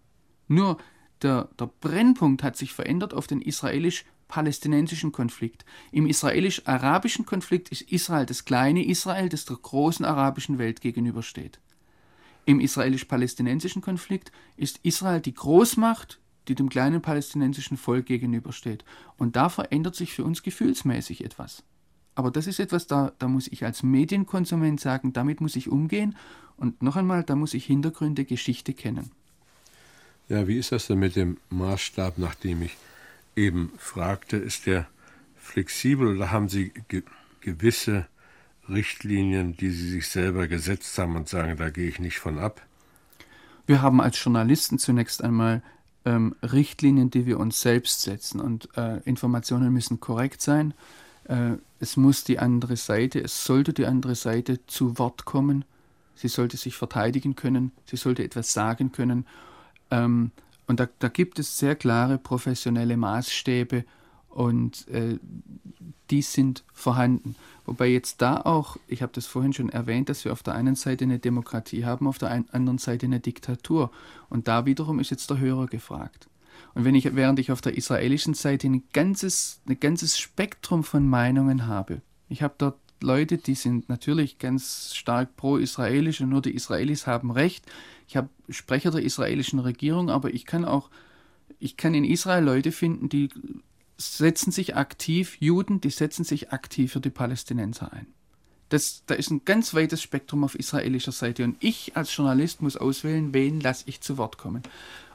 Nur 0.49 0.77
der, 1.23 1.49
der 1.59 1.67
Brennpunkt 1.67 2.43
hat 2.43 2.57
sich 2.57 2.75
verändert 2.75 3.15
auf 3.15 3.27
den 3.27 3.41
israelisch-palästinensischen 3.41 5.11
Konflikt. 5.11 5.65
Im 5.93 6.07
israelisch-arabischen 6.07 7.25
Konflikt 7.25 7.71
ist 7.71 7.83
Israel 7.83 8.27
das 8.27 8.45
kleine 8.45 8.85
Israel, 8.87 9.31
das 9.31 9.47
der 9.47 9.57
großen 9.57 10.05
arabischen 10.05 10.59
Welt 10.59 10.83
gegenübersteht. 10.83 11.59
Im 12.49 12.61
israelisch-palästinensischen 12.61 13.83
Konflikt 13.83 14.33
ist 14.57 14.81
Israel 14.83 15.21
die 15.21 15.35
Großmacht, 15.35 16.19
die 16.49 16.55
dem 16.55 16.71
kleinen 16.71 17.03
palästinensischen 17.03 17.77
Volk 17.77 18.07
gegenübersteht. 18.07 18.87
Und 19.19 19.37
da 19.37 19.51
verändert 19.51 19.95
sich 19.95 20.15
für 20.15 20.25
uns 20.25 20.43
gefühlsmäßig 20.43 21.23
etwas. 21.23 21.63
Aber 22.15 22.31
das 22.31 22.47
ist 22.47 22.59
etwas, 22.59 22.87
da, 22.87 23.13
da 23.19 23.29
muss 23.29 23.49
ich 23.49 23.67
als 23.67 23.83
Medienkonsument 23.83 24.81
sagen, 24.81 25.13
damit 25.13 25.43
muss 25.43 25.57
ich 25.57 25.69
umgehen. 25.69 26.17
Und 26.57 26.81
noch 26.81 26.97
einmal, 26.97 27.23
da 27.23 27.37
muss 27.37 27.53
ich 27.53 27.67
Hintergründe, 27.67 28.25
Geschichte 28.25 28.73
kennen. 28.73 29.11
Ja, 30.31 30.49
wie 30.49 30.57
ist 30.57 30.73
das 30.73 30.87
denn 30.87 31.01
mit 31.01 31.17
dem 31.17 31.37
Maßstab, 31.51 32.17
nach 32.17 32.35
dem 32.35 32.63
ich 32.63 32.79
eben 33.37 33.73
fragte? 33.77 34.39
Ist 34.39 34.65
der 34.65 34.87
flexibel 35.37 36.17
oder 36.17 36.31
haben 36.31 36.49
Sie 36.49 36.73
ge 36.89 37.03
gewisse 37.43 38.07
Richtlinien, 38.69 39.57
die 39.57 39.71
Sie 39.71 39.89
sich 39.91 40.09
selber 40.09 40.49
gesetzt 40.49 40.97
haben 40.99 41.17
und 41.17 41.29
sagen, 41.29 41.57
da 41.57 41.71
gehe 41.71 41.89
ich 41.89 41.99
nicht 41.99 42.19
von 42.19 42.39
ab? 42.39 42.63
Wir 43.67 43.83
haben 43.83 44.01
als 44.01 44.23
Journalisten 44.23 44.79
zunächst 44.79 45.23
einmal 45.23 45.63
ähm, 46.05 46.35
Richtlinien, 46.43 47.11
die 47.11 47.27
wir 47.27 47.39
uns 47.39 47.61
selbst 47.61 48.03
setzen 48.03 48.41
und 48.41 48.69
äh, 48.77 48.99
Informationen 49.05 49.73
müssen 49.73 50.01
korrekt 50.01 50.41
sein. 50.41 50.75
Äh, 51.25 51.57
es 51.81 51.97
muss 51.97 52.25
die 52.25 52.39
andere 52.39 52.77
Seite, 52.77 53.21
es 53.21 53.45
sollte 53.45 53.73
die 53.73 53.87
andere 53.87 54.15
Seite 54.15 54.65
zu 54.67 54.99
Wort 54.99 55.25
kommen. 55.25 55.65
Sie 56.15 56.29
sollte 56.29 56.57
sich 56.57 56.77
verteidigen 56.77 57.37
können, 57.37 57.73
sie 57.85 57.97
sollte 57.97 58.25
etwas 58.25 58.53
sagen 58.53 58.91
können. 58.91 59.27
Ähm, 59.91 60.33
und 60.67 60.81
da, 60.81 60.89
da, 60.99 61.09
gibt 61.09 61.39
es 61.39 61.59
sehr 61.59 61.77
klare 61.77 62.19
professionelle 62.19 62.97
Maßstäbe 62.97 63.85
und 64.29 64.87
äh, 64.89 65.19
die 66.11 66.23
sind 66.23 66.65
vorhanden. 66.73 67.35
Wobei 67.67 67.89
jetzt 67.89 68.23
da 68.23 68.41
auch, 68.41 68.77
ich 68.87 69.03
habe 69.03 69.13
das 69.15 69.27
vorhin 69.27 69.53
schon 69.53 69.69
erwähnt, 69.69 70.09
dass 70.09 70.25
wir 70.25 70.33
auf 70.33 70.43
der 70.43 70.55
einen 70.55 70.75
Seite 70.75 71.05
eine 71.05 71.19
Demokratie 71.19 71.85
haben, 71.85 72.07
auf 72.07 72.19
der 72.19 72.31
anderen 72.31 72.79
Seite 72.79 73.07
eine 73.07 73.21
Diktatur. 73.21 73.91
Und 74.31 74.49
da 74.49 74.65
wiederum 74.65 75.01
ist 75.01 75.11
jetzt 75.11 75.29
der 75.29 75.39
Hörer 75.39 75.67
gefragt. 75.67 76.29
Und 76.75 76.85
wenn 76.85 76.95
ich, 76.95 77.15
während 77.15 77.39
ich 77.39 77.53
auf 77.53 77.61
der 77.61 77.77
israelischen 77.77 78.35
Seite 78.35 78.69
ein 78.69 78.85
ganzes, 78.93 79.61
ein 79.69 79.79
ganzes 79.81 80.19
Spektrum 80.19 80.85
von 80.85 81.07
Meinungen 81.07 81.67
habe, 81.67 82.01
ich 82.29 82.43
habe 82.43 82.55
dort 82.59 82.79
Leute, 83.01 83.39
die 83.39 83.55
sind 83.55 83.89
natürlich 83.89 84.39
ganz 84.39 84.95
stark 84.95 85.37
pro-israelisch 85.37 86.21
und 86.21 86.31
nur 86.31 86.43
die 86.43 86.55
Israelis 86.55 87.07
haben 87.07 87.31
Recht. 87.31 87.65
Ich 88.09 88.17
habe 88.17 88.29
Sprecher 88.49 88.91
der 88.91 89.03
israelischen 89.03 89.59
Regierung, 89.59 90.11
aber 90.11 90.33
ich 90.35 90.47
kann 90.47 90.65
auch, 90.65 90.91
ich 91.59 91.77
kann 91.77 91.95
in 91.95 92.05
Israel 92.05 92.45
Leute 92.45 92.73
finden, 92.73 93.09
die 93.09 93.29
setzen 93.99 94.53
sich 94.53 94.77
aktiv, 94.77 95.37
Juden, 95.41 95.81
die 95.81 95.91
setzen 95.91 96.25
sich 96.25 96.53
aktiv 96.53 96.93
für 96.93 97.01
die 97.01 97.11
Palästinenser 97.11 97.93
ein. 97.93 98.07
Das, 98.69 99.03
da 99.07 99.15
ist 99.15 99.31
ein 99.31 99.45
ganz 99.45 99.75
weites 99.75 100.03
Spektrum 100.03 100.45
auf 100.45 100.55
israelischer 100.55 101.13
Seite 101.13 101.43
und 101.45 101.57
ich 101.61 101.97
als 101.97 102.15
Journalist 102.15 102.63
muss 102.63 102.77
auswählen, 102.77 103.33
wen 103.33 103.61
lasse 103.61 103.85
ich 103.87 104.01
zu 104.01 104.19
Wort 104.19 104.39
kommen. 104.39 104.63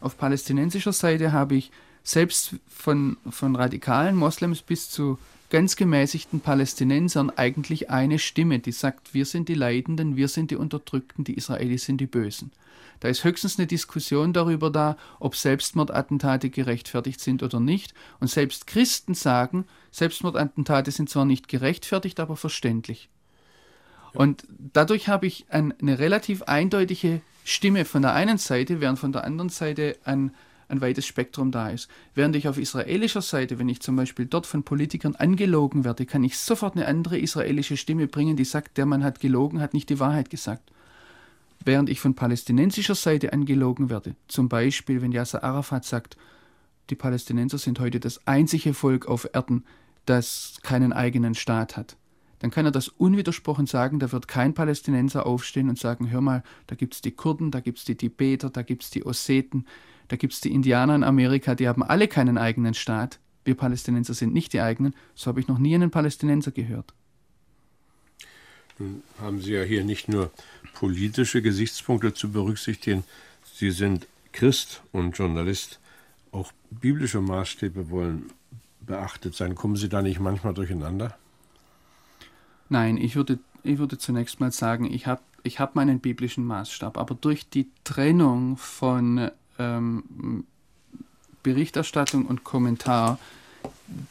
Auf 0.02 0.18
palästinensischer 0.18 0.94
Seite 0.94 1.32
habe 1.32 1.56
ich 1.56 1.72
selbst 2.04 2.56
von, 2.68 3.18
von 3.30 3.56
radikalen 3.56 4.16
Moslems 4.16 4.62
bis 4.62 4.90
zu 4.90 5.18
ganz 5.54 5.76
gemäßigten 5.76 6.40
Palästinensern 6.40 7.30
eigentlich 7.30 7.92
eine 7.92 8.18
Stimme, 8.18 8.58
die 8.58 8.72
sagt, 8.72 9.14
wir 9.14 9.24
sind 9.26 9.50
die 9.50 9.54
Leidenden, 9.54 10.16
wir 10.16 10.28
sind 10.28 10.50
die 10.50 10.56
Unterdrückten, 10.56 11.24
die 11.24 11.36
Israelis 11.36 11.86
sind 11.86 12.02
die 12.02 12.08
Bösen. 12.08 12.52
Da 13.02 13.08
ist 13.08 13.24
höchstens 13.24 13.60
eine 13.60 13.68
Diskussion 13.68 14.34
darüber 14.34 14.72
da, 14.72 14.98
ob 15.20 15.36
Selbstmordattentate 15.36 16.50
gerechtfertigt 16.50 17.20
sind 17.20 17.44
oder 17.44 17.60
nicht. 17.60 17.94
Und 18.20 18.32
selbst 18.32 18.66
Christen 18.66 19.14
sagen, 19.14 19.66
Selbstmordattentate 19.92 20.90
sind 20.90 21.12
zwar 21.12 21.26
nicht 21.26 21.48
gerechtfertigt, 21.48 22.20
aber 22.20 22.36
verständlich. 22.36 23.10
Und 24.14 24.48
dadurch 24.74 25.08
habe 25.08 25.28
ich 25.28 25.46
ein, 25.50 25.72
eine 25.80 26.00
relativ 26.00 26.42
eindeutige 26.42 27.22
Stimme 27.44 27.86
von 27.86 28.02
der 28.02 28.14
einen 28.14 28.40
Seite, 28.40 28.82
während 28.82 28.98
von 28.98 29.12
der 29.12 29.24
anderen 29.24 29.50
Seite 29.50 29.98
ein, 30.04 30.34
ein 30.74 30.82
weites 30.82 31.06
Spektrum 31.06 31.52
da 31.52 31.70
ist. 31.70 31.90
Während 32.16 32.36
ich 32.36 32.48
auf 32.48 32.58
israelischer 32.58 33.22
Seite, 33.22 33.60
wenn 33.60 33.70
ich 33.70 33.82
zum 33.82 33.96
Beispiel 33.96 34.26
dort 34.26 34.46
von 34.46 34.64
Politikern 34.64 35.16
angelogen 35.16 35.86
werde, 35.86 36.06
kann 36.06 36.24
ich 36.24 36.38
sofort 36.38 36.76
eine 36.76 36.88
andere 36.88 37.18
israelische 37.18 37.78
Stimme 37.78 38.08
bringen, 38.08 38.36
die 38.36 38.46
sagt, 38.46 38.78
der 38.78 38.86
Mann 38.86 39.04
hat 39.04 39.20
gelogen, 39.20 39.62
hat 39.62 39.74
nicht 39.74 39.90
die 39.90 40.00
Wahrheit 40.00 40.30
gesagt 40.30 40.72
während 41.66 41.90
ich 41.90 42.00
von 42.00 42.16
palästinensischer 42.16 42.96
Seite 42.96 43.34
angelogen 43.34 43.90
werde. 43.90 44.16
Zum 44.28 44.50
Beispiel, 44.50 45.02
wenn 45.02 45.12
Yasser 45.12 45.44
Arafat 45.44 45.86
sagt, 45.86 46.18
die 46.90 46.96
Palästinenser 46.96 47.58
sind 47.58 47.80
heute 47.80 48.00
das 48.00 48.26
einzige 48.28 48.74
Volk 48.74 49.08
auf 49.08 49.30
Erden, 49.34 49.66
das 50.06 50.60
keinen 50.64 50.92
eigenen 50.92 51.34
Staat 51.34 51.78
hat. 51.78 51.96
Dann 52.44 52.52
kann 52.52 52.66
er 52.66 52.72
das 52.72 52.90
unwidersprochen 52.90 53.68
sagen, 53.68 54.00
da 54.00 54.12
wird 54.12 54.28
kein 54.28 54.54
Palästinenser 54.54 55.26
aufstehen 55.26 55.70
und 55.70 55.80
sagen, 55.80 56.12
hör 56.12 56.20
mal, 56.20 56.44
da 56.68 56.76
gibt 56.76 56.94
es 56.94 57.00
die 57.00 57.12
Kurden, 57.12 57.52
da 57.52 57.62
gibt 57.62 57.78
es 57.78 57.86
die 57.86 57.96
Tibeter, 57.96 58.50
da 58.50 58.64
gibt 58.64 58.84
es 58.84 58.90
die 58.90 59.06
Osseten, 59.06 59.66
da 60.10 60.18
gibt 60.18 60.34
es 60.34 60.42
die 60.42 60.52
Indianer 60.52 60.94
in 60.94 61.06
Amerika, 61.06 61.56
die 61.56 61.70
haben 61.70 61.84
alle 61.84 62.10
keinen 62.10 62.38
eigenen 62.38 62.74
Staat. 62.74 63.22
Wir 63.46 63.56
Palästinenser 63.56 64.14
sind 64.14 64.34
nicht 64.34 64.52
die 64.52 64.60
eigenen. 64.60 64.94
So 65.16 65.28
habe 65.28 65.40
ich 65.40 65.48
noch 65.48 65.58
nie 65.58 65.74
einen 65.74 65.90
Palästinenser 65.90 66.52
gehört. 66.52 66.94
Nun 68.78 69.04
haben 69.22 69.40
Sie 69.40 69.54
ja 69.54 69.64
hier 69.64 69.86
nicht 69.86 70.10
nur 70.10 70.30
politische 70.74 71.42
Gesichtspunkte 71.42 72.14
zu 72.14 72.30
berücksichtigen. 72.30 73.06
Sie 73.54 73.72
sind 73.72 74.06
Christ 74.34 74.82
und 74.92 75.18
Journalist. 75.18 75.80
Auch 76.34 76.52
biblische 76.72 77.22
Maßstäbe 77.22 77.90
wollen 77.90 78.34
beachtet 78.82 79.34
sein. 79.34 79.56
Kommen 79.56 79.78
Sie 79.78 79.88
da 79.88 80.02
nicht 80.02 80.20
manchmal 80.20 80.54
durcheinander? 80.54 81.18
Nein, 82.74 82.98
ich 82.98 83.16
würde, 83.16 83.38
ich 83.62 83.78
würde 83.78 84.00
zunächst 84.00 84.40
mal 84.40 84.52
sagen, 84.52 84.92
ich 84.92 85.06
habe 85.06 85.22
ich 85.44 85.60
hab 85.60 85.76
meinen 85.76 86.00
biblischen 86.00 86.44
Maßstab, 86.44 86.98
aber 86.98 87.14
durch 87.14 87.48
die 87.48 87.70
Trennung 87.84 88.58
von 88.58 89.30
ähm, 89.60 90.46
Berichterstattung 91.44 92.26
und 92.26 92.44
Kommentar 92.44 93.20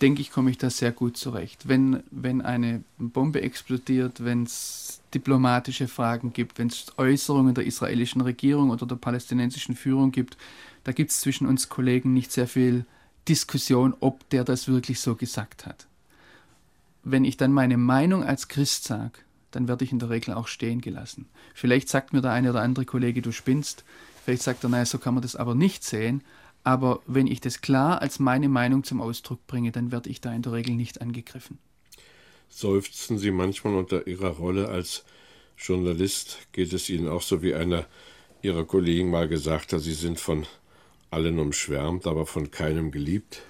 denke 0.00 0.20
ich, 0.20 0.30
komme 0.30 0.52
ich 0.52 0.58
da 0.58 0.70
sehr 0.70 0.92
gut 0.92 1.16
zurecht. 1.16 1.66
Wenn, 1.66 2.04
wenn 2.12 2.40
eine 2.40 2.84
Bombe 2.98 3.42
explodiert, 3.42 4.24
wenn 4.24 4.44
es 4.44 5.00
diplomatische 5.12 5.88
Fragen 5.88 6.32
gibt, 6.32 6.60
wenn 6.60 6.68
es 6.68 6.86
Äußerungen 6.98 7.56
der 7.56 7.66
israelischen 7.66 8.20
Regierung 8.20 8.70
oder 8.70 8.86
der 8.86 8.94
palästinensischen 8.94 9.74
Führung 9.74 10.12
gibt, 10.12 10.36
da 10.84 10.92
gibt 10.92 11.10
es 11.10 11.18
zwischen 11.18 11.48
uns 11.48 11.68
Kollegen 11.68 12.12
nicht 12.12 12.30
sehr 12.30 12.46
viel 12.46 12.84
Diskussion, 13.26 13.92
ob 13.98 14.30
der 14.30 14.44
das 14.44 14.68
wirklich 14.68 15.00
so 15.00 15.16
gesagt 15.16 15.66
hat. 15.66 15.88
Wenn 17.04 17.24
ich 17.24 17.36
dann 17.36 17.52
meine 17.52 17.76
Meinung 17.76 18.22
als 18.22 18.48
Christ 18.48 18.84
sage, 18.84 19.18
dann 19.50 19.68
werde 19.68 19.84
ich 19.84 19.92
in 19.92 19.98
der 19.98 20.10
Regel 20.10 20.34
auch 20.34 20.48
stehen 20.48 20.80
gelassen. 20.80 21.26
Vielleicht 21.54 21.88
sagt 21.88 22.12
mir 22.12 22.22
der 22.22 22.32
eine 22.32 22.50
oder 22.50 22.62
andere 22.62 22.84
Kollege, 22.84 23.22
du 23.22 23.32
spinnst. 23.32 23.84
Vielleicht 24.24 24.42
sagt 24.42 24.64
er, 24.64 24.70
naja, 24.70 24.86
so 24.86 24.98
kann 24.98 25.14
man 25.14 25.22
das 25.22 25.36
aber 25.36 25.54
nicht 25.54 25.84
sehen. 25.84 26.22
Aber 26.64 27.00
wenn 27.06 27.26
ich 27.26 27.40
das 27.40 27.60
klar 27.60 28.00
als 28.00 28.18
meine 28.18 28.48
Meinung 28.48 28.84
zum 28.84 29.00
Ausdruck 29.00 29.46
bringe, 29.46 29.72
dann 29.72 29.90
werde 29.90 30.10
ich 30.10 30.20
da 30.20 30.32
in 30.32 30.42
der 30.42 30.52
Regel 30.52 30.74
nicht 30.74 31.00
angegriffen. 31.00 31.58
Seufzen 32.48 33.18
Sie 33.18 33.30
manchmal 33.30 33.74
unter 33.74 34.06
Ihrer 34.06 34.30
Rolle 34.30 34.68
als 34.68 35.04
Journalist? 35.56 36.38
Geht 36.52 36.72
es 36.72 36.88
Ihnen 36.88 37.08
auch 37.08 37.22
so, 37.22 37.42
wie 37.42 37.54
einer 37.54 37.86
Ihrer 38.42 38.64
Kollegen 38.64 39.10
mal 39.10 39.28
gesagt 39.28 39.72
hat, 39.72 39.80
Sie 39.80 39.94
sind 39.94 40.20
von 40.20 40.46
allen 41.10 41.38
umschwärmt, 41.38 42.06
aber 42.06 42.26
von 42.26 42.50
keinem 42.50 42.90
geliebt? 42.90 43.42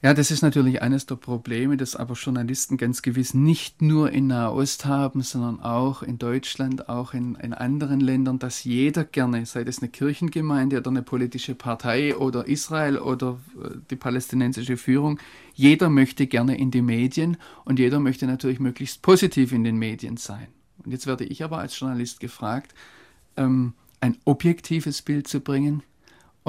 Ja, 0.00 0.14
das 0.14 0.30
ist 0.30 0.42
natürlich 0.42 0.80
eines 0.80 1.06
der 1.06 1.16
Probleme, 1.16 1.76
das 1.76 1.96
aber 1.96 2.14
Journalisten 2.14 2.76
ganz 2.76 3.02
gewiss 3.02 3.34
nicht 3.34 3.82
nur 3.82 4.12
in 4.12 4.28
Nahost 4.28 4.86
haben, 4.86 5.22
sondern 5.22 5.58
auch 5.58 6.04
in 6.04 6.18
Deutschland, 6.18 6.88
auch 6.88 7.14
in, 7.14 7.34
in 7.34 7.52
anderen 7.52 7.98
Ländern, 7.98 8.38
dass 8.38 8.62
jeder 8.62 9.02
gerne, 9.02 9.44
sei 9.44 9.62
es 9.62 9.80
eine 9.80 9.88
Kirchengemeinde 9.88 10.78
oder 10.78 10.90
eine 10.90 11.02
politische 11.02 11.56
Partei 11.56 12.16
oder 12.16 12.46
Israel 12.46 12.98
oder 12.98 13.40
äh, 13.60 13.70
die 13.90 13.96
palästinensische 13.96 14.76
Führung, 14.76 15.18
jeder 15.54 15.90
möchte 15.90 16.28
gerne 16.28 16.56
in 16.56 16.70
die 16.70 16.82
Medien 16.82 17.36
und 17.64 17.80
jeder 17.80 17.98
möchte 17.98 18.26
natürlich 18.26 18.60
möglichst 18.60 19.02
positiv 19.02 19.50
in 19.50 19.64
den 19.64 19.78
Medien 19.78 20.16
sein. 20.16 20.46
Und 20.84 20.92
jetzt 20.92 21.08
werde 21.08 21.24
ich 21.24 21.42
aber 21.42 21.58
als 21.58 21.76
Journalist 21.76 22.20
gefragt, 22.20 22.72
ähm, 23.36 23.72
ein 24.00 24.16
objektives 24.24 25.02
Bild 25.02 25.26
zu 25.26 25.40
bringen, 25.40 25.82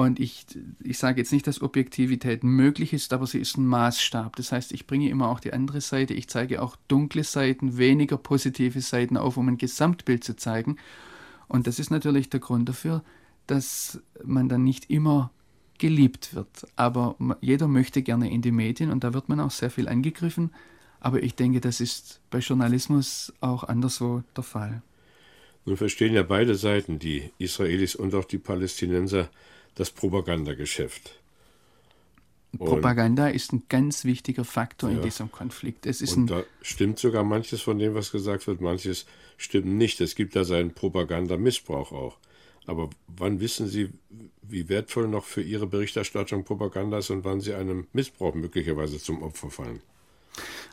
und 0.00 0.18
ich, 0.18 0.46
ich 0.82 0.96
sage 0.96 1.20
jetzt 1.20 1.30
nicht, 1.30 1.46
dass 1.46 1.60
Objektivität 1.60 2.42
möglich 2.42 2.94
ist, 2.94 3.12
aber 3.12 3.26
sie 3.26 3.38
ist 3.38 3.58
ein 3.58 3.66
Maßstab. 3.66 4.34
Das 4.34 4.50
heißt, 4.50 4.72
ich 4.72 4.86
bringe 4.86 5.10
immer 5.10 5.28
auch 5.28 5.40
die 5.40 5.52
andere 5.52 5.82
Seite. 5.82 6.14
Ich 6.14 6.26
zeige 6.26 6.62
auch 6.62 6.76
dunkle 6.88 7.22
Seiten, 7.22 7.76
weniger 7.76 8.16
positive 8.16 8.80
Seiten 8.80 9.18
auf, 9.18 9.36
um 9.36 9.48
ein 9.48 9.58
Gesamtbild 9.58 10.24
zu 10.24 10.36
zeigen. 10.36 10.78
Und 11.48 11.66
das 11.66 11.78
ist 11.78 11.90
natürlich 11.90 12.30
der 12.30 12.40
Grund 12.40 12.66
dafür, 12.66 13.04
dass 13.46 14.00
man 14.24 14.48
dann 14.48 14.64
nicht 14.64 14.88
immer 14.88 15.32
geliebt 15.76 16.34
wird. 16.34 16.66
Aber 16.76 17.16
jeder 17.42 17.68
möchte 17.68 18.00
gerne 18.00 18.32
in 18.32 18.40
die 18.40 18.52
Medien 18.52 18.90
und 18.90 19.04
da 19.04 19.12
wird 19.12 19.28
man 19.28 19.38
auch 19.38 19.50
sehr 19.50 19.68
viel 19.68 19.86
angegriffen. 19.86 20.50
Aber 21.00 21.22
ich 21.22 21.34
denke, 21.34 21.60
das 21.60 21.78
ist 21.78 22.22
bei 22.30 22.38
Journalismus 22.38 23.34
auch 23.42 23.64
anderswo 23.64 24.22
der 24.34 24.44
Fall. 24.44 24.80
Nun 25.66 25.76
verstehen 25.76 26.14
ja 26.14 26.22
beide 26.22 26.54
Seiten, 26.54 26.98
die 26.98 27.32
Israelis 27.36 27.94
und 27.94 28.14
auch 28.14 28.24
die 28.24 28.38
Palästinenser, 28.38 29.28
das 29.80 29.90
Propagandageschäft. 29.90 31.18
Propaganda 32.58 33.28
ist 33.28 33.54
ein 33.54 33.62
ganz 33.70 34.04
wichtiger 34.04 34.44
Faktor 34.44 34.90
ja. 34.90 34.96
in 34.96 35.02
diesem 35.02 35.32
Konflikt. 35.32 35.86
Es 35.86 36.02
ist 36.02 36.18
und 36.18 36.26
da 36.26 36.42
stimmt 36.60 36.98
sogar 36.98 37.24
manches 37.24 37.62
von 37.62 37.78
dem, 37.78 37.94
was 37.94 38.12
gesagt 38.12 38.46
wird, 38.46 38.60
manches 38.60 39.06
stimmt 39.38 39.68
nicht. 39.68 40.02
Es 40.02 40.16
gibt 40.16 40.36
da 40.36 40.44
seinen 40.44 40.74
Propagandamissbrauch 40.74 41.92
auch. 41.92 42.18
Aber 42.66 42.90
wann 43.06 43.40
wissen 43.40 43.68
Sie, 43.68 43.88
wie 44.42 44.68
wertvoll 44.68 45.08
noch 45.08 45.24
für 45.24 45.40
Ihre 45.40 45.66
Berichterstattung 45.66 46.44
Propaganda 46.44 46.98
ist 46.98 47.08
und 47.08 47.24
wann 47.24 47.40
Sie 47.40 47.54
einem 47.54 47.86
Missbrauch 47.94 48.34
möglicherweise 48.34 48.98
zum 48.98 49.22
Opfer 49.22 49.48
fallen? 49.48 49.80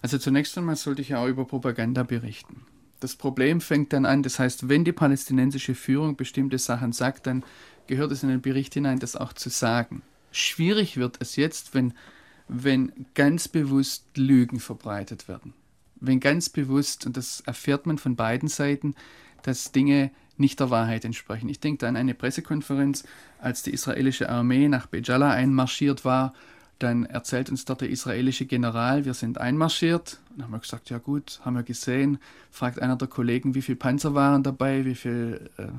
Also 0.02 0.18
zunächst 0.18 0.58
einmal 0.58 0.76
sollte 0.76 1.02
ich 1.02 1.10
ja 1.10 1.24
auch 1.24 1.28
über 1.28 1.46
Propaganda 1.46 2.04
berichten. 2.04 2.66
Das 3.00 3.16
Problem 3.16 3.62
fängt 3.62 3.94
dann 3.94 4.06
an, 4.06 4.24
das 4.24 4.40
heißt, 4.40 4.68
wenn 4.68 4.84
die 4.84 4.92
palästinensische 4.92 5.76
Führung 5.76 6.18
bestimmte 6.18 6.58
Sachen 6.58 6.92
sagt, 6.92 7.28
dann 7.28 7.44
gehört 7.88 8.12
es 8.12 8.24
in 8.24 8.30
den 8.30 8.42
Bericht 8.42 8.74
hinein, 8.74 9.00
das 9.00 9.16
auch 9.16 9.34
zu 9.34 9.50
sagen. 9.50 10.02
Schwierig 10.32 10.98
wird 10.98 11.18
es 11.20 11.36
jetzt, 11.36 11.74
wenn, 11.74 11.94
wenn 12.48 12.92
ganz 13.16 13.48
bewusst 13.48 14.06
Lügen 14.16 14.60
verbreitet 14.60 15.28
werden. 15.28 15.54
Wenn 16.00 16.20
ganz 16.20 16.50
bewusst, 16.50 17.06
und 17.06 17.18
das 17.18 17.42
erfährt 17.42 17.86
man 17.86 17.98
von 17.98 18.16
beiden 18.16 18.50
Seiten, 18.50 18.96
dass 19.42 19.72
Dinge 19.72 20.12
nicht 20.38 20.60
der 20.60 20.70
Wahrheit 20.70 21.06
entsprechen. 21.06 21.50
Ich 21.50 21.60
denke 21.60 21.88
an 21.88 21.96
eine 21.96 22.14
Pressekonferenz, 22.14 23.04
als 23.40 23.64
die 23.64 23.72
israelische 23.72 24.30
Armee 24.30 24.68
nach 24.68 24.86
Bejala 24.86 25.32
einmarschiert 25.32 26.06
war. 26.06 26.34
Dann 26.80 27.06
erzählt 27.06 27.50
uns 27.50 27.66
dort 27.66 27.82
der 27.82 27.90
israelische 27.90 28.46
General, 28.46 29.06
wir 29.06 29.16
sind 29.16 29.40
einmarschiert. 29.40 30.20
Dann 30.30 30.46
haben 30.46 30.52
wir 30.52 30.60
gesagt, 30.60 30.92
ja 30.92 31.00
gut, 31.00 31.40
haben 31.44 31.56
wir 31.56 31.64
gesehen. 31.64 32.20
Fragt 32.52 32.80
einer 32.80 32.96
der 32.96 33.08
Kollegen, 33.08 33.56
wie 33.56 33.64
viele 33.64 33.78
Panzer 33.78 34.14
waren 34.14 34.44
dabei, 34.44 34.86
wie 34.86 34.94
viele 34.94 35.50
äh, 35.58 35.70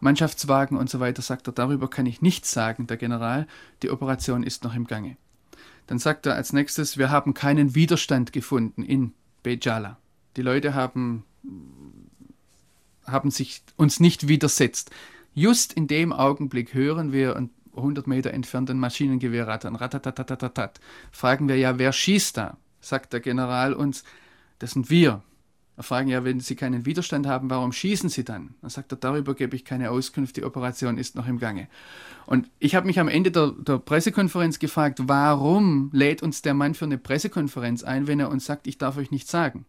Mannschaftswagen 0.00 0.76
und 0.76 0.88
so 0.88 1.00
weiter, 1.00 1.22
sagt 1.22 1.48
er, 1.48 1.52
darüber 1.52 1.88
kann 1.88 2.06
ich 2.06 2.22
nichts 2.22 2.52
sagen, 2.52 2.86
der 2.86 2.96
General, 2.96 3.46
die 3.82 3.90
Operation 3.90 4.42
ist 4.42 4.64
noch 4.64 4.74
im 4.74 4.86
Gange. 4.86 5.16
Dann 5.86 5.98
sagt 5.98 6.26
er 6.26 6.34
als 6.34 6.52
nächstes, 6.52 6.98
wir 6.98 7.10
haben 7.10 7.34
keinen 7.34 7.74
Widerstand 7.74 8.32
gefunden 8.32 8.82
in 8.82 9.12
Bejala. 9.42 9.96
Die 10.36 10.42
Leute 10.42 10.74
haben, 10.74 11.24
haben 13.04 13.30
sich 13.30 13.62
uns 13.76 13.98
nicht 13.98 14.28
widersetzt. 14.28 14.90
Just 15.34 15.72
in 15.72 15.86
dem 15.86 16.12
Augenblick 16.12 16.74
hören 16.74 17.12
wir 17.12 17.36
ein 17.36 17.50
100 17.78 18.06
Meter 18.06 18.32
entfernt 18.32 18.70
ein 18.70 18.78
Maschinengewehr 18.78 19.46
rattern, 19.46 19.76
ratatatatatat. 19.76 20.80
Fragen 21.10 21.48
wir 21.48 21.56
ja, 21.56 21.78
wer 21.78 21.92
schießt 21.92 22.36
da? 22.36 22.56
Sagt 22.80 23.12
der 23.12 23.20
General 23.20 23.72
uns, 23.72 24.04
das 24.58 24.72
sind 24.72 24.90
wir. 24.90 25.22
Fragen 25.82 26.08
ja, 26.08 26.24
wenn 26.24 26.40
Sie 26.40 26.56
keinen 26.56 26.86
Widerstand 26.86 27.26
haben, 27.26 27.50
warum 27.50 27.72
schießen 27.72 28.08
Sie 28.08 28.24
dann? 28.24 28.54
Dann 28.60 28.70
sagt 28.70 28.92
er, 28.92 28.96
darüber 28.96 29.34
gebe 29.34 29.56
ich 29.56 29.64
keine 29.64 29.90
Auskunft, 29.90 30.36
die 30.36 30.44
Operation 30.44 30.98
ist 30.98 31.14
noch 31.14 31.28
im 31.28 31.38
Gange. 31.38 31.68
Und 32.26 32.50
ich 32.58 32.74
habe 32.74 32.86
mich 32.86 32.98
am 33.00 33.08
Ende 33.08 33.30
der, 33.30 33.52
der, 33.52 33.78
Pressekonferenz 33.78 34.58
gefragt, 34.58 35.00
warum 35.04 35.90
lädt 35.92 36.22
uns 36.22 36.42
der 36.42 36.54
Mann 36.54 36.74
für 36.74 36.84
eine 36.84 36.98
Pressekonferenz 36.98 37.84
ein, 37.84 38.06
wenn 38.06 38.20
er 38.20 38.30
uns 38.30 38.44
sagt, 38.44 38.66
ich 38.66 38.78
darf 38.78 38.96
euch 38.96 39.10
nichts 39.10 39.30
sagen? 39.30 39.64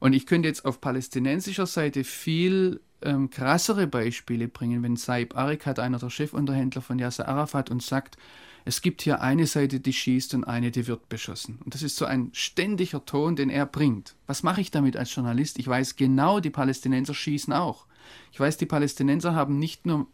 Und 0.00 0.12
ich 0.12 0.26
könnte 0.26 0.48
jetzt 0.48 0.64
auf 0.64 0.80
palästinensischer 0.80 1.66
Seite 1.66 2.04
viel 2.04 2.80
ähm, 3.02 3.30
krassere 3.30 3.86
Beispiele 3.86 4.48
bringen, 4.48 4.82
wenn 4.82 4.96
Saib 4.96 5.36
Arikat, 5.36 5.78
einer 5.78 5.98
der 5.98 6.10
Chefunterhändler 6.10 6.82
von 6.82 6.98
Yasser 6.98 7.28
Arafat, 7.28 7.70
uns 7.70 7.86
sagt, 7.86 8.16
es 8.64 8.82
gibt 8.82 9.02
hier 9.02 9.22
eine 9.22 9.46
Seite, 9.46 9.80
die 9.80 9.92
schießt 9.92 10.34
und 10.34 10.44
eine, 10.44 10.70
die 10.70 10.86
wird 10.86 11.08
beschossen. 11.08 11.58
Und 11.64 11.74
das 11.74 11.82
ist 11.82 11.96
so 11.96 12.04
ein 12.04 12.30
ständiger 12.32 13.04
Ton, 13.04 13.34
den 13.34 13.50
er 13.50 13.66
bringt. 13.66 14.14
Was 14.26 14.42
mache 14.42 14.60
ich 14.60 14.70
damit 14.70 14.96
als 14.96 15.14
Journalist? 15.14 15.58
Ich 15.58 15.66
weiß 15.66 15.96
genau, 15.96 16.40
die 16.40 16.50
Palästinenser 16.50 17.14
schießen 17.14 17.52
auch. 17.52 17.86
Ich 18.32 18.40
weiß, 18.40 18.58
die 18.58 18.66
Palästinenser 18.66 19.34
haben 19.34 19.58
nicht 19.58 19.86
nur 19.86 20.06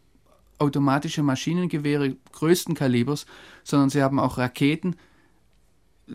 automatische 0.57 1.21
Maschinengewehre 1.21 2.15
größten 2.31 2.75
Kalibers, 2.75 3.25
sondern 3.63 3.89
sie 3.89 4.01
haben 4.01 4.19
auch 4.19 4.37
Raketen 4.37 4.95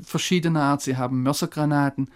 verschiedener 0.00 0.62
Art, 0.62 0.82
sie 0.82 0.96
haben 0.96 1.22
Mörsergranaten. 1.22 2.10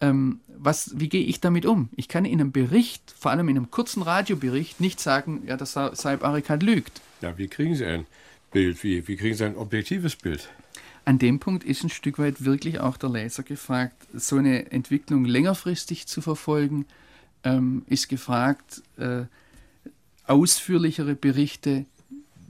Ähm, 0.00 0.40
was, 0.56 0.98
wie 0.98 1.08
gehe 1.08 1.24
ich 1.24 1.40
damit 1.40 1.66
um? 1.66 1.88
Ich 1.96 2.08
kann 2.08 2.24
in 2.24 2.40
einem 2.40 2.52
Bericht, 2.52 3.14
vor 3.18 3.30
allem 3.30 3.48
in 3.48 3.56
einem 3.56 3.70
kurzen 3.70 4.02
Radiobericht, 4.02 4.80
nicht 4.80 5.00
sagen, 5.00 5.42
ja, 5.46 5.56
dass 5.56 5.72
Saib 5.72 6.24
Arikat 6.24 6.62
lügt. 6.62 7.00
Ja, 7.22 7.36
wie 7.38 7.48
kriegen 7.48 7.74
Sie 7.74 7.84
einen? 7.84 8.06
Bild? 8.50 8.82
Wie, 8.82 9.06
wie 9.06 9.16
kriegen 9.16 9.36
Sie 9.36 9.44
ein 9.44 9.56
objektives 9.56 10.16
Bild? 10.16 10.48
An 11.04 11.18
dem 11.18 11.40
Punkt 11.40 11.64
ist 11.64 11.82
ein 11.82 11.90
Stück 11.90 12.18
weit 12.18 12.44
wirklich 12.44 12.80
auch 12.80 12.96
der 12.96 13.10
Leser 13.10 13.42
gefragt, 13.42 13.94
so 14.12 14.36
eine 14.36 14.70
Entwicklung 14.70 15.24
längerfristig 15.24 16.06
zu 16.06 16.20
verfolgen, 16.20 16.84
ähm, 17.42 17.82
ist 17.86 18.08
gefragt, 18.08 18.82
äh, 18.98 19.22
ausführlichere 20.26 21.14
Berichte 21.14 21.86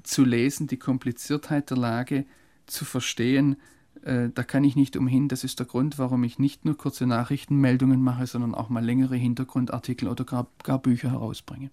zu 0.03 0.25
lesen, 0.25 0.67
die 0.67 0.79
Kompliziertheit 0.79 1.71
der 1.71 1.77
Lage 1.77 2.25
zu 2.67 2.85
verstehen. 2.85 3.57
Äh, 4.03 4.31
da 4.35 4.43
kann 4.43 4.65
ich 4.65 4.77
nicht 4.77 4.97
umhin. 4.97 5.29
Das 5.29 5.45
ist 5.45 5.59
der 5.59 5.67
Grund, 5.67 5.99
warum 5.99 6.25
ich 6.25 6.39
nicht 6.39 6.65
nur 6.65 6.77
kurze 6.77 7.07
Nachrichtenmeldungen 7.07 8.03
mache, 8.03 8.27
sondern 8.27 8.55
auch 8.55 8.69
mal 8.69 8.85
längere 8.85 9.17
Hintergrundartikel 9.17 10.09
oder 10.09 10.25
gar, 10.25 10.47
gar 10.63 10.79
Bücher 10.79 11.11
herausbringe. 11.11 11.71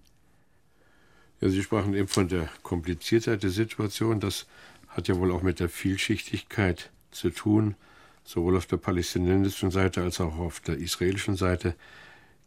Ja, 1.40 1.50
Sie 1.50 1.62
sprachen 1.62 1.94
eben 1.94 2.08
von 2.08 2.28
der 2.28 2.50
Kompliziertheit 2.63 3.44
der 3.44 3.52
Situation. 3.52 4.20
Das 4.20 4.48
hat 4.88 5.08
ja 5.08 5.18
wohl 5.18 5.32
auch 5.32 5.44
mit 5.44 5.60
der 5.60 5.70
Vielschichtigkeit 5.70 6.90
zu 7.12 7.30
tun, 7.30 7.76
sowohl 8.24 8.58
auf 8.58 8.66
der 8.66 8.78
palästinensischen 8.78 9.72
Seite 9.72 10.02
als 10.02 10.20
auch 10.20 10.38
auf 10.38 10.60
der 10.60 10.78
israelischen 10.78 11.36
Seite. 11.36 11.76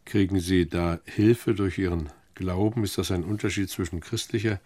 Kriegen 0.05 0.39
Sie 0.39 0.67
da 0.67 0.99
Hilfe 1.05 1.53
durch 1.53 1.77
Ihren 1.77 2.09
Glauben? 2.35 2.83
Ist 2.83 2.97
das 2.97 3.11
ein 3.11 3.23
Unterschied 3.23 3.69
zwischen 3.69 4.01
christlicher 4.01 4.59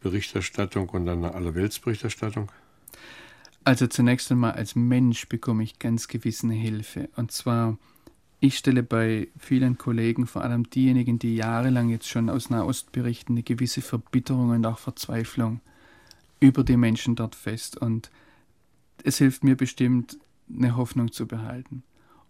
Berichterstattung 0.00 0.88
und 0.88 1.08
einer 1.08 1.34
Allerweltsberichterstattung? 1.34 2.50
Also 3.68 3.86
zunächst 3.86 4.32
einmal 4.32 4.52
als 4.52 4.76
Mensch 4.76 5.28
bekomme 5.28 5.62
ich 5.62 5.78
ganz 5.78 6.08
gewisse 6.08 6.48
Hilfe. 6.48 7.10
Und 7.16 7.32
zwar 7.32 7.76
ich 8.40 8.56
stelle 8.56 8.82
bei 8.82 9.28
vielen 9.38 9.76
Kollegen, 9.76 10.26
vor 10.26 10.40
allem 10.42 10.70
diejenigen, 10.70 11.18
die 11.18 11.36
jahrelang 11.36 11.90
jetzt 11.90 12.08
schon 12.08 12.30
aus 12.30 12.48
Nahost 12.48 12.92
berichten, 12.92 13.34
eine 13.34 13.42
gewisse 13.42 13.82
Verbitterung 13.82 14.48
und 14.48 14.64
auch 14.64 14.78
Verzweiflung 14.78 15.60
über 16.40 16.64
die 16.64 16.78
Menschen 16.78 17.14
dort 17.14 17.34
fest. 17.34 17.76
Und 17.76 18.10
es 19.04 19.18
hilft 19.18 19.44
mir 19.44 19.54
bestimmt, 19.54 20.16
eine 20.50 20.74
Hoffnung 20.74 21.12
zu 21.12 21.26
behalten 21.26 21.82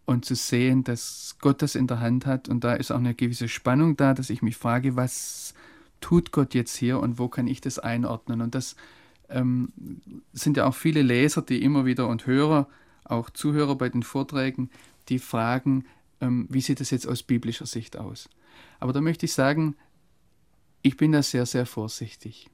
und 0.06 0.24
zu 0.24 0.34
sehen, 0.34 0.82
dass 0.82 1.36
Gott 1.40 1.62
das 1.62 1.76
in 1.76 1.86
der 1.86 2.00
Hand 2.00 2.26
hat. 2.26 2.48
Und 2.48 2.64
da 2.64 2.74
ist 2.74 2.90
auch 2.90 2.98
eine 2.98 3.14
gewisse 3.14 3.46
Spannung 3.46 3.96
da, 3.96 4.12
dass 4.12 4.30
ich 4.30 4.42
mich 4.42 4.56
frage, 4.56 4.96
was 4.96 5.54
tut 6.00 6.32
Gott 6.32 6.54
jetzt 6.54 6.74
hier 6.74 6.98
und 6.98 7.20
wo 7.20 7.28
kann 7.28 7.46
ich 7.46 7.60
das 7.60 7.78
einordnen? 7.78 8.40
Und 8.40 8.56
das 8.56 8.74
ähm, 9.28 9.72
sind 10.32 10.56
ja 10.56 10.66
auch 10.66 10.74
viele 10.74 11.02
Leser, 11.02 11.42
die 11.42 11.62
immer 11.62 11.84
wieder 11.84 12.08
und 12.08 12.26
Hörer, 12.26 12.68
auch 13.04 13.30
Zuhörer 13.30 13.76
bei 13.76 13.88
den 13.88 14.02
Vorträgen, 14.02 14.70
die 15.08 15.18
fragen, 15.18 15.84
ähm, 16.20 16.46
wie 16.50 16.60
sieht 16.60 16.80
das 16.80 16.90
jetzt 16.90 17.06
aus 17.06 17.22
biblischer 17.22 17.66
Sicht 17.66 17.96
aus? 17.96 18.28
Aber 18.80 18.92
da 18.92 19.00
möchte 19.00 19.26
ich 19.26 19.32
sagen, 19.32 19.76
ich 20.82 20.96
bin 20.96 21.12
da 21.12 21.22
sehr, 21.22 21.46
sehr 21.46 21.66
vorsichtig. 21.66 22.48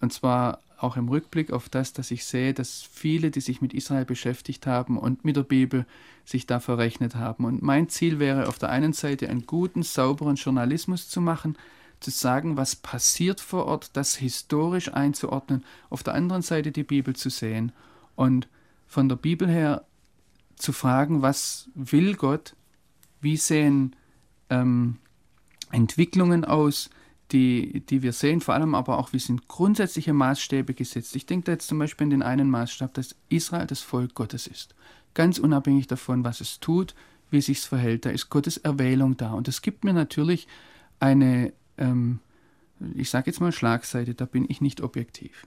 Und 0.00 0.12
zwar 0.12 0.60
auch 0.78 0.96
im 0.96 1.08
Rückblick 1.08 1.52
auf 1.52 1.68
das, 1.68 1.92
dass 1.92 2.10
ich 2.10 2.24
sehe, 2.24 2.54
dass 2.54 2.82
viele, 2.82 3.30
die 3.30 3.40
sich 3.40 3.60
mit 3.60 3.74
Israel 3.74 4.04
beschäftigt 4.04 4.66
haben 4.66 4.98
und 4.98 5.24
mit 5.24 5.36
der 5.36 5.42
Bibel, 5.42 5.86
sich 6.24 6.46
da 6.46 6.60
verrechnet 6.60 7.16
haben. 7.16 7.44
Und 7.44 7.60
mein 7.62 7.88
Ziel 7.88 8.18
wäre 8.18 8.48
auf 8.48 8.58
der 8.58 8.70
einen 8.70 8.92
Seite 8.92 9.28
einen 9.28 9.46
guten, 9.46 9.82
sauberen 9.82 10.36
Journalismus 10.36 11.08
zu 11.08 11.20
machen, 11.20 11.56
zu 12.00 12.10
sagen, 12.10 12.56
was 12.56 12.76
passiert 12.76 13.40
vor 13.40 13.66
Ort, 13.66 13.90
das 13.94 14.16
historisch 14.16 14.92
einzuordnen, 14.92 15.64
auf 15.90 16.02
der 16.02 16.14
anderen 16.14 16.42
Seite 16.42 16.72
die 16.72 16.84
Bibel 16.84 17.14
zu 17.14 17.30
sehen 17.30 17.72
und 18.16 18.48
von 18.86 19.08
der 19.08 19.16
Bibel 19.16 19.48
her 19.48 19.84
zu 20.56 20.72
fragen, 20.72 21.22
was 21.22 21.68
will 21.74 22.14
Gott, 22.14 22.54
wie 23.20 23.36
sehen 23.36 23.96
ähm, 24.48 24.98
Entwicklungen 25.70 26.44
aus, 26.44 26.90
die, 27.32 27.80
die 27.88 28.02
wir 28.02 28.12
sehen, 28.12 28.40
vor 28.40 28.54
allem 28.54 28.74
aber 28.74 28.98
auch, 28.98 29.12
wie 29.12 29.18
sind 29.18 29.46
grundsätzliche 29.46 30.12
Maßstäbe 30.12 30.74
gesetzt. 30.74 31.14
Ich 31.14 31.26
denke 31.26 31.46
da 31.46 31.52
jetzt 31.52 31.68
zum 31.68 31.78
Beispiel 31.78 32.06
an 32.06 32.10
den 32.10 32.22
einen 32.22 32.50
Maßstab, 32.50 32.92
dass 32.94 33.14
Israel 33.28 33.66
das 33.66 33.80
Volk 33.80 34.14
Gottes 34.14 34.46
ist. 34.46 34.74
Ganz 35.14 35.38
unabhängig 35.38 35.86
davon, 35.86 36.24
was 36.24 36.40
es 36.40 36.60
tut, 36.60 36.94
wie 37.30 37.38
es 37.38 37.46
sich 37.46 37.60
verhält, 37.60 38.04
da 38.04 38.10
ist 38.10 38.30
Gottes 38.30 38.56
Erwählung 38.56 39.16
da. 39.16 39.32
Und 39.32 39.48
es 39.48 39.62
gibt 39.62 39.84
mir 39.84 39.92
natürlich 39.92 40.48
eine, 40.98 41.52
ähm, 41.80 42.20
ich 42.94 43.10
sage 43.10 43.30
jetzt 43.30 43.40
mal 43.40 43.52
Schlagseite, 43.52 44.14
da 44.14 44.24
bin 44.24 44.46
ich 44.48 44.60
nicht 44.60 44.80
objektiv. 44.80 45.46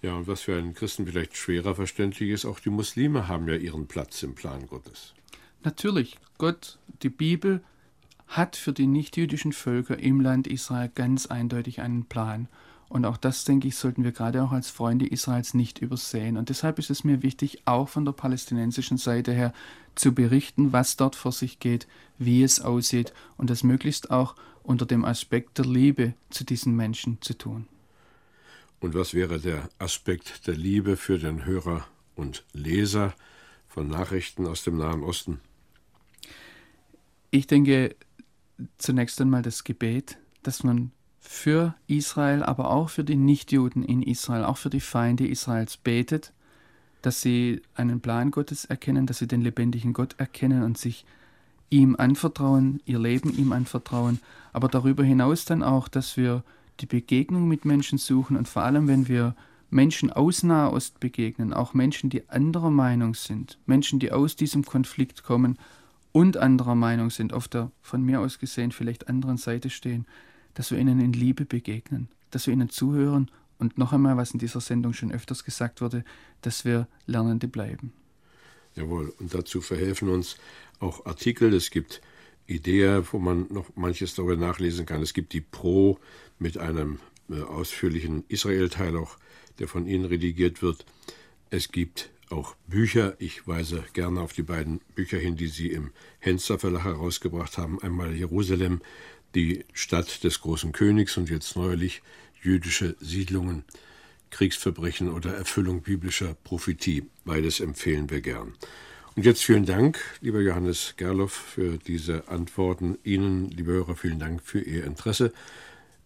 Ja, 0.00 0.14
und 0.14 0.28
was 0.28 0.42
für 0.42 0.56
einen 0.56 0.74
Christen 0.74 1.06
vielleicht 1.06 1.36
schwerer 1.36 1.74
verständlich 1.74 2.30
ist, 2.30 2.44
auch 2.44 2.60
die 2.60 2.70
Muslime 2.70 3.26
haben 3.26 3.48
ja 3.48 3.56
ihren 3.56 3.88
Platz 3.88 4.22
im 4.22 4.34
Plan 4.34 4.66
Gottes. 4.68 5.14
Natürlich, 5.64 6.18
Gott, 6.38 6.78
die 7.02 7.08
Bibel 7.08 7.62
hat 8.28 8.56
für 8.56 8.72
die 8.72 8.86
nichtjüdischen 8.86 9.52
Völker 9.52 9.98
im 9.98 10.20
Land 10.20 10.46
Israel 10.46 10.90
ganz 10.94 11.26
eindeutig 11.26 11.80
einen 11.80 12.04
Plan. 12.04 12.46
Und 12.88 13.04
auch 13.04 13.16
das, 13.16 13.44
denke 13.44 13.68
ich, 13.68 13.76
sollten 13.76 14.04
wir 14.04 14.12
gerade 14.12 14.42
auch 14.42 14.52
als 14.52 14.70
Freunde 14.70 15.06
Israels 15.06 15.52
nicht 15.52 15.80
übersehen. 15.80 16.36
Und 16.36 16.48
deshalb 16.48 16.78
ist 16.78 16.90
es 16.90 17.04
mir 17.04 17.22
wichtig, 17.22 17.62
auch 17.66 17.88
von 17.88 18.04
der 18.04 18.12
palästinensischen 18.12 18.96
Seite 18.98 19.32
her 19.32 19.52
zu 19.94 20.14
berichten, 20.14 20.72
was 20.72 20.96
dort 20.96 21.16
vor 21.16 21.32
sich 21.32 21.58
geht, 21.58 21.86
wie 22.18 22.42
es 22.42 22.60
aussieht 22.60 23.12
und 23.36 23.50
das 23.50 23.62
möglichst 23.62 24.10
auch 24.10 24.36
unter 24.68 24.84
dem 24.84 25.04
Aspekt 25.04 25.58
der 25.58 25.64
Liebe 25.64 26.14
zu 26.28 26.44
diesen 26.44 26.76
Menschen 26.76 27.18
zu 27.22 27.36
tun. 27.36 27.66
Und 28.80 28.94
was 28.94 29.14
wäre 29.14 29.40
der 29.40 29.68
Aspekt 29.78 30.46
der 30.46 30.54
Liebe 30.54 30.96
für 30.96 31.18
den 31.18 31.46
Hörer 31.46 31.86
und 32.14 32.44
Leser 32.52 33.14
von 33.66 33.88
Nachrichten 33.88 34.46
aus 34.46 34.62
dem 34.62 34.76
Nahen 34.76 35.02
Osten? 35.02 35.40
Ich 37.30 37.46
denke, 37.46 37.96
zunächst 38.76 39.20
einmal 39.20 39.42
das 39.42 39.64
Gebet, 39.64 40.18
dass 40.42 40.62
man 40.62 40.92
für 41.18 41.74
Israel, 41.86 42.42
aber 42.42 42.70
auch 42.70 42.90
für 42.90 43.04
die 43.04 43.16
Nichtjuden 43.16 43.82
in 43.82 44.02
Israel, 44.02 44.44
auch 44.44 44.58
für 44.58 44.70
die 44.70 44.80
Feinde 44.80 45.26
Israels 45.26 45.76
betet, 45.76 46.32
dass 47.02 47.22
sie 47.22 47.62
einen 47.74 48.00
Plan 48.00 48.30
Gottes 48.30 48.64
erkennen, 48.66 49.06
dass 49.06 49.18
sie 49.18 49.28
den 49.28 49.40
lebendigen 49.40 49.92
Gott 49.92 50.14
erkennen 50.18 50.62
und 50.62 50.76
sich 50.76 51.04
ihm 51.70 51.96
anvertrauen, 51.96 52.80
ihr 52.84 52.98
Leben 52.98 53.36
ihm 53.36 53.52
anvertrauen, 53.52 54.20
aber 54.52 54.68
darüber 54.68 55.04
hinaus 55.04 55.44
dann 55.44 55.62
auch, 55.62 55.88
dass 55.88 56.16
wir 56.16 56.42
die 56.80 56.86
Begegnung 56.86 57.48
mit 57.48 57.64
Menschen 57.64 57.98
suchen 57.98 58.36
und 58.36 58.48
vor 58.48 58.62
allem, 58.62 58.88
wenn 58.88 59.08
wir 59.08 59.34
Menschen 59.70 60.10
aus 60.10 60.42
Nahost 60.42 61.00
begegnen, 61.00 61.52
auch 61.52 61.74
Menschen, 61.74 62.08
die 62.08 62.28
anderer 62.28 62.70
Meinung 62.70 63.14
sind, 63.14 63.58
Menschen, 63.66 63.98
die 63.98 64.12
aus 64.12 64.36
diesem 64.36 64.64
Konflikt 64.64 65.24
kommen 65.24 65.58
und 66.12 66.36
anderer 66.38 66.74
Meinung 66.74 67.10
sind, 67.10 67.32
auf 67.32 67.48
der 67.48 67.70
von 67.82 68.02
mir 68.02 68.20
aus 68.20 68.38
gesehen 68.38 68.72
vielleicht 68.72 69.08
anderen 69.08 69.36
Seite 69.36 69.68
stehen, 69.68 70.06
dass 70.54 70.70
wir 70.70 70.78
ihnen 70.78 71.00
in 71.00 71.12
Liebe 71.12 71.44
begegnen, 71.44 72.08
dass 72.30 72.46
wir 72.46 72.54
ihnen 72.54 72.70
zuhören 72.70 73.30
und 73.58 73.76
noch 73.76 73.92
einmal, 73.92 74.16
was 74.16 74.30
in 74.30 74.38
dieser 74.38 74.60
Sendung 74.60 74.94
schon 74.94 75.12
öfters 75.12 75.44
gesagt 75.44 75.80
wurde, 75.80 76.04
dass 76.40 76.64
wir 76.64 76.86
Lernende 77.06 77.48
bleiben. 77.48 77.92
Jawohl, 78.78 79.12
und 79.18 79.34
dazu 79.34 79.60
verhelfen 79.60 80.08
uns 80.08 80.36
auch 80.78 81.04
Artikel. 81.04 81.52
Es 81.52 81.70
gibt 81.70 82.00
Ideen, 82.46 83.04
wo 83.10 83.18
man 83.18 83.46
noch 83.50 83.74
manches 83.74 84.14
darüber 84.14 84.36
nachlesen 84.36 84.86
kann. 84.86 85.02
Es 85.02 85.14
gibt 85.14 85.32
die 85.32 85.40
Pro 85.40 85.98
mit 86.38 86.58
einem 86.58 87.00
äh, 87.28 87.40
ausführlichen 87.40 88.24
Israel-Teil 88.28 88.96
auch, 88.96 89.18
der 89.58 89.66
von 89.66 89.88
Ihnen 89.88 90.04
redigiert 90.04 90.62
wird. 90.62 90.86
Es 91.50 91.72
gibt 91.72 92.10
auch 92.30 92.54
Bücher. 92.68 93.16
Ich 93.18 93.48
weise 93.48 93.84
gerne 93.94 94.20
auf 94.20 94.32
die 94.32 94.44
beiden 94.44 94.80
Bücher 94.94 95.18
hin, 95.18 95.34
die 95.36 95.48
Sie 95.48 95.68
im 95.68 95.90
Henzer 96.20 96.60
Verlag 96.60 96.84
herausgebracht 96.84 97.58
haben. 97.58 97.82
Einmal 97.82 98.14
Jerusalem, 98.14 98.80
die 99.34 99.64
Stadt 99.72 100.22
des 100.22 100.40
großen 100.40 100.70
Königs 100.70 101.16
und 101.16 101.30
jetzt 101.30 101.56
neuerlich 101.56 102.00
jüdische 102.40 102.94
Siedlungen, 103.00 103.64
Kriegsverbrechen 104.30 105.10
oder 105.10 105.34
Erfüllung 105.34 105.82
biblischer 105.82 106.34
Prophetie. 106.44 107.08
Beides 107.24 107.60
empfehlen 107.60 108.10
wir 108.10 108.20
gern. 108.20 108.54
Und 109.16 109.24
jetzt 109.24 109.42
vielen 109.42 109.66
Dank, 109.66 109.98
lieber 110.20 110.40
Johannes 110.40 110.94
Gerloff, 110.96 111.32
für 111.32 111.78
diese 111.78 112.28
Antworten. 112.28 112.98
Ihnen, 113.02 113.50
liebe 113.50 113.72
Hörer, 113.72 113.96
vielen 113.96 114.20
Dank 114.20 114.42
für 114.42 114.60
Ihr 114.60 114.84
Interesse. 114.84 115.32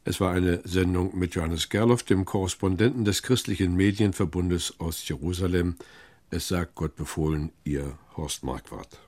Es 0.04 0.20
war 0.20 0.32
eine 0.32 0.60
Sendung 0.64 1.18
mit 1.18 1.34
Johannes 1.34 1.68
Gerloff, 1.68 2.02
dem 2.02 2.24
Korrespondenten 2.24 3.04
des 3.04 3.22
Christlichen 3.22 3.76
Medienverbundes 3.76 4.80
aus 4.80 5.06
Jerusalem. 5.06 5.76
Es 6.30 6.48
sagt 6.48 6.74
Gott 6.74 6.96
befohlen, 6.96 7.52
Ihr 7.64 7.98
Horst 8.16 8.42
Marquardt. 8.44 8.98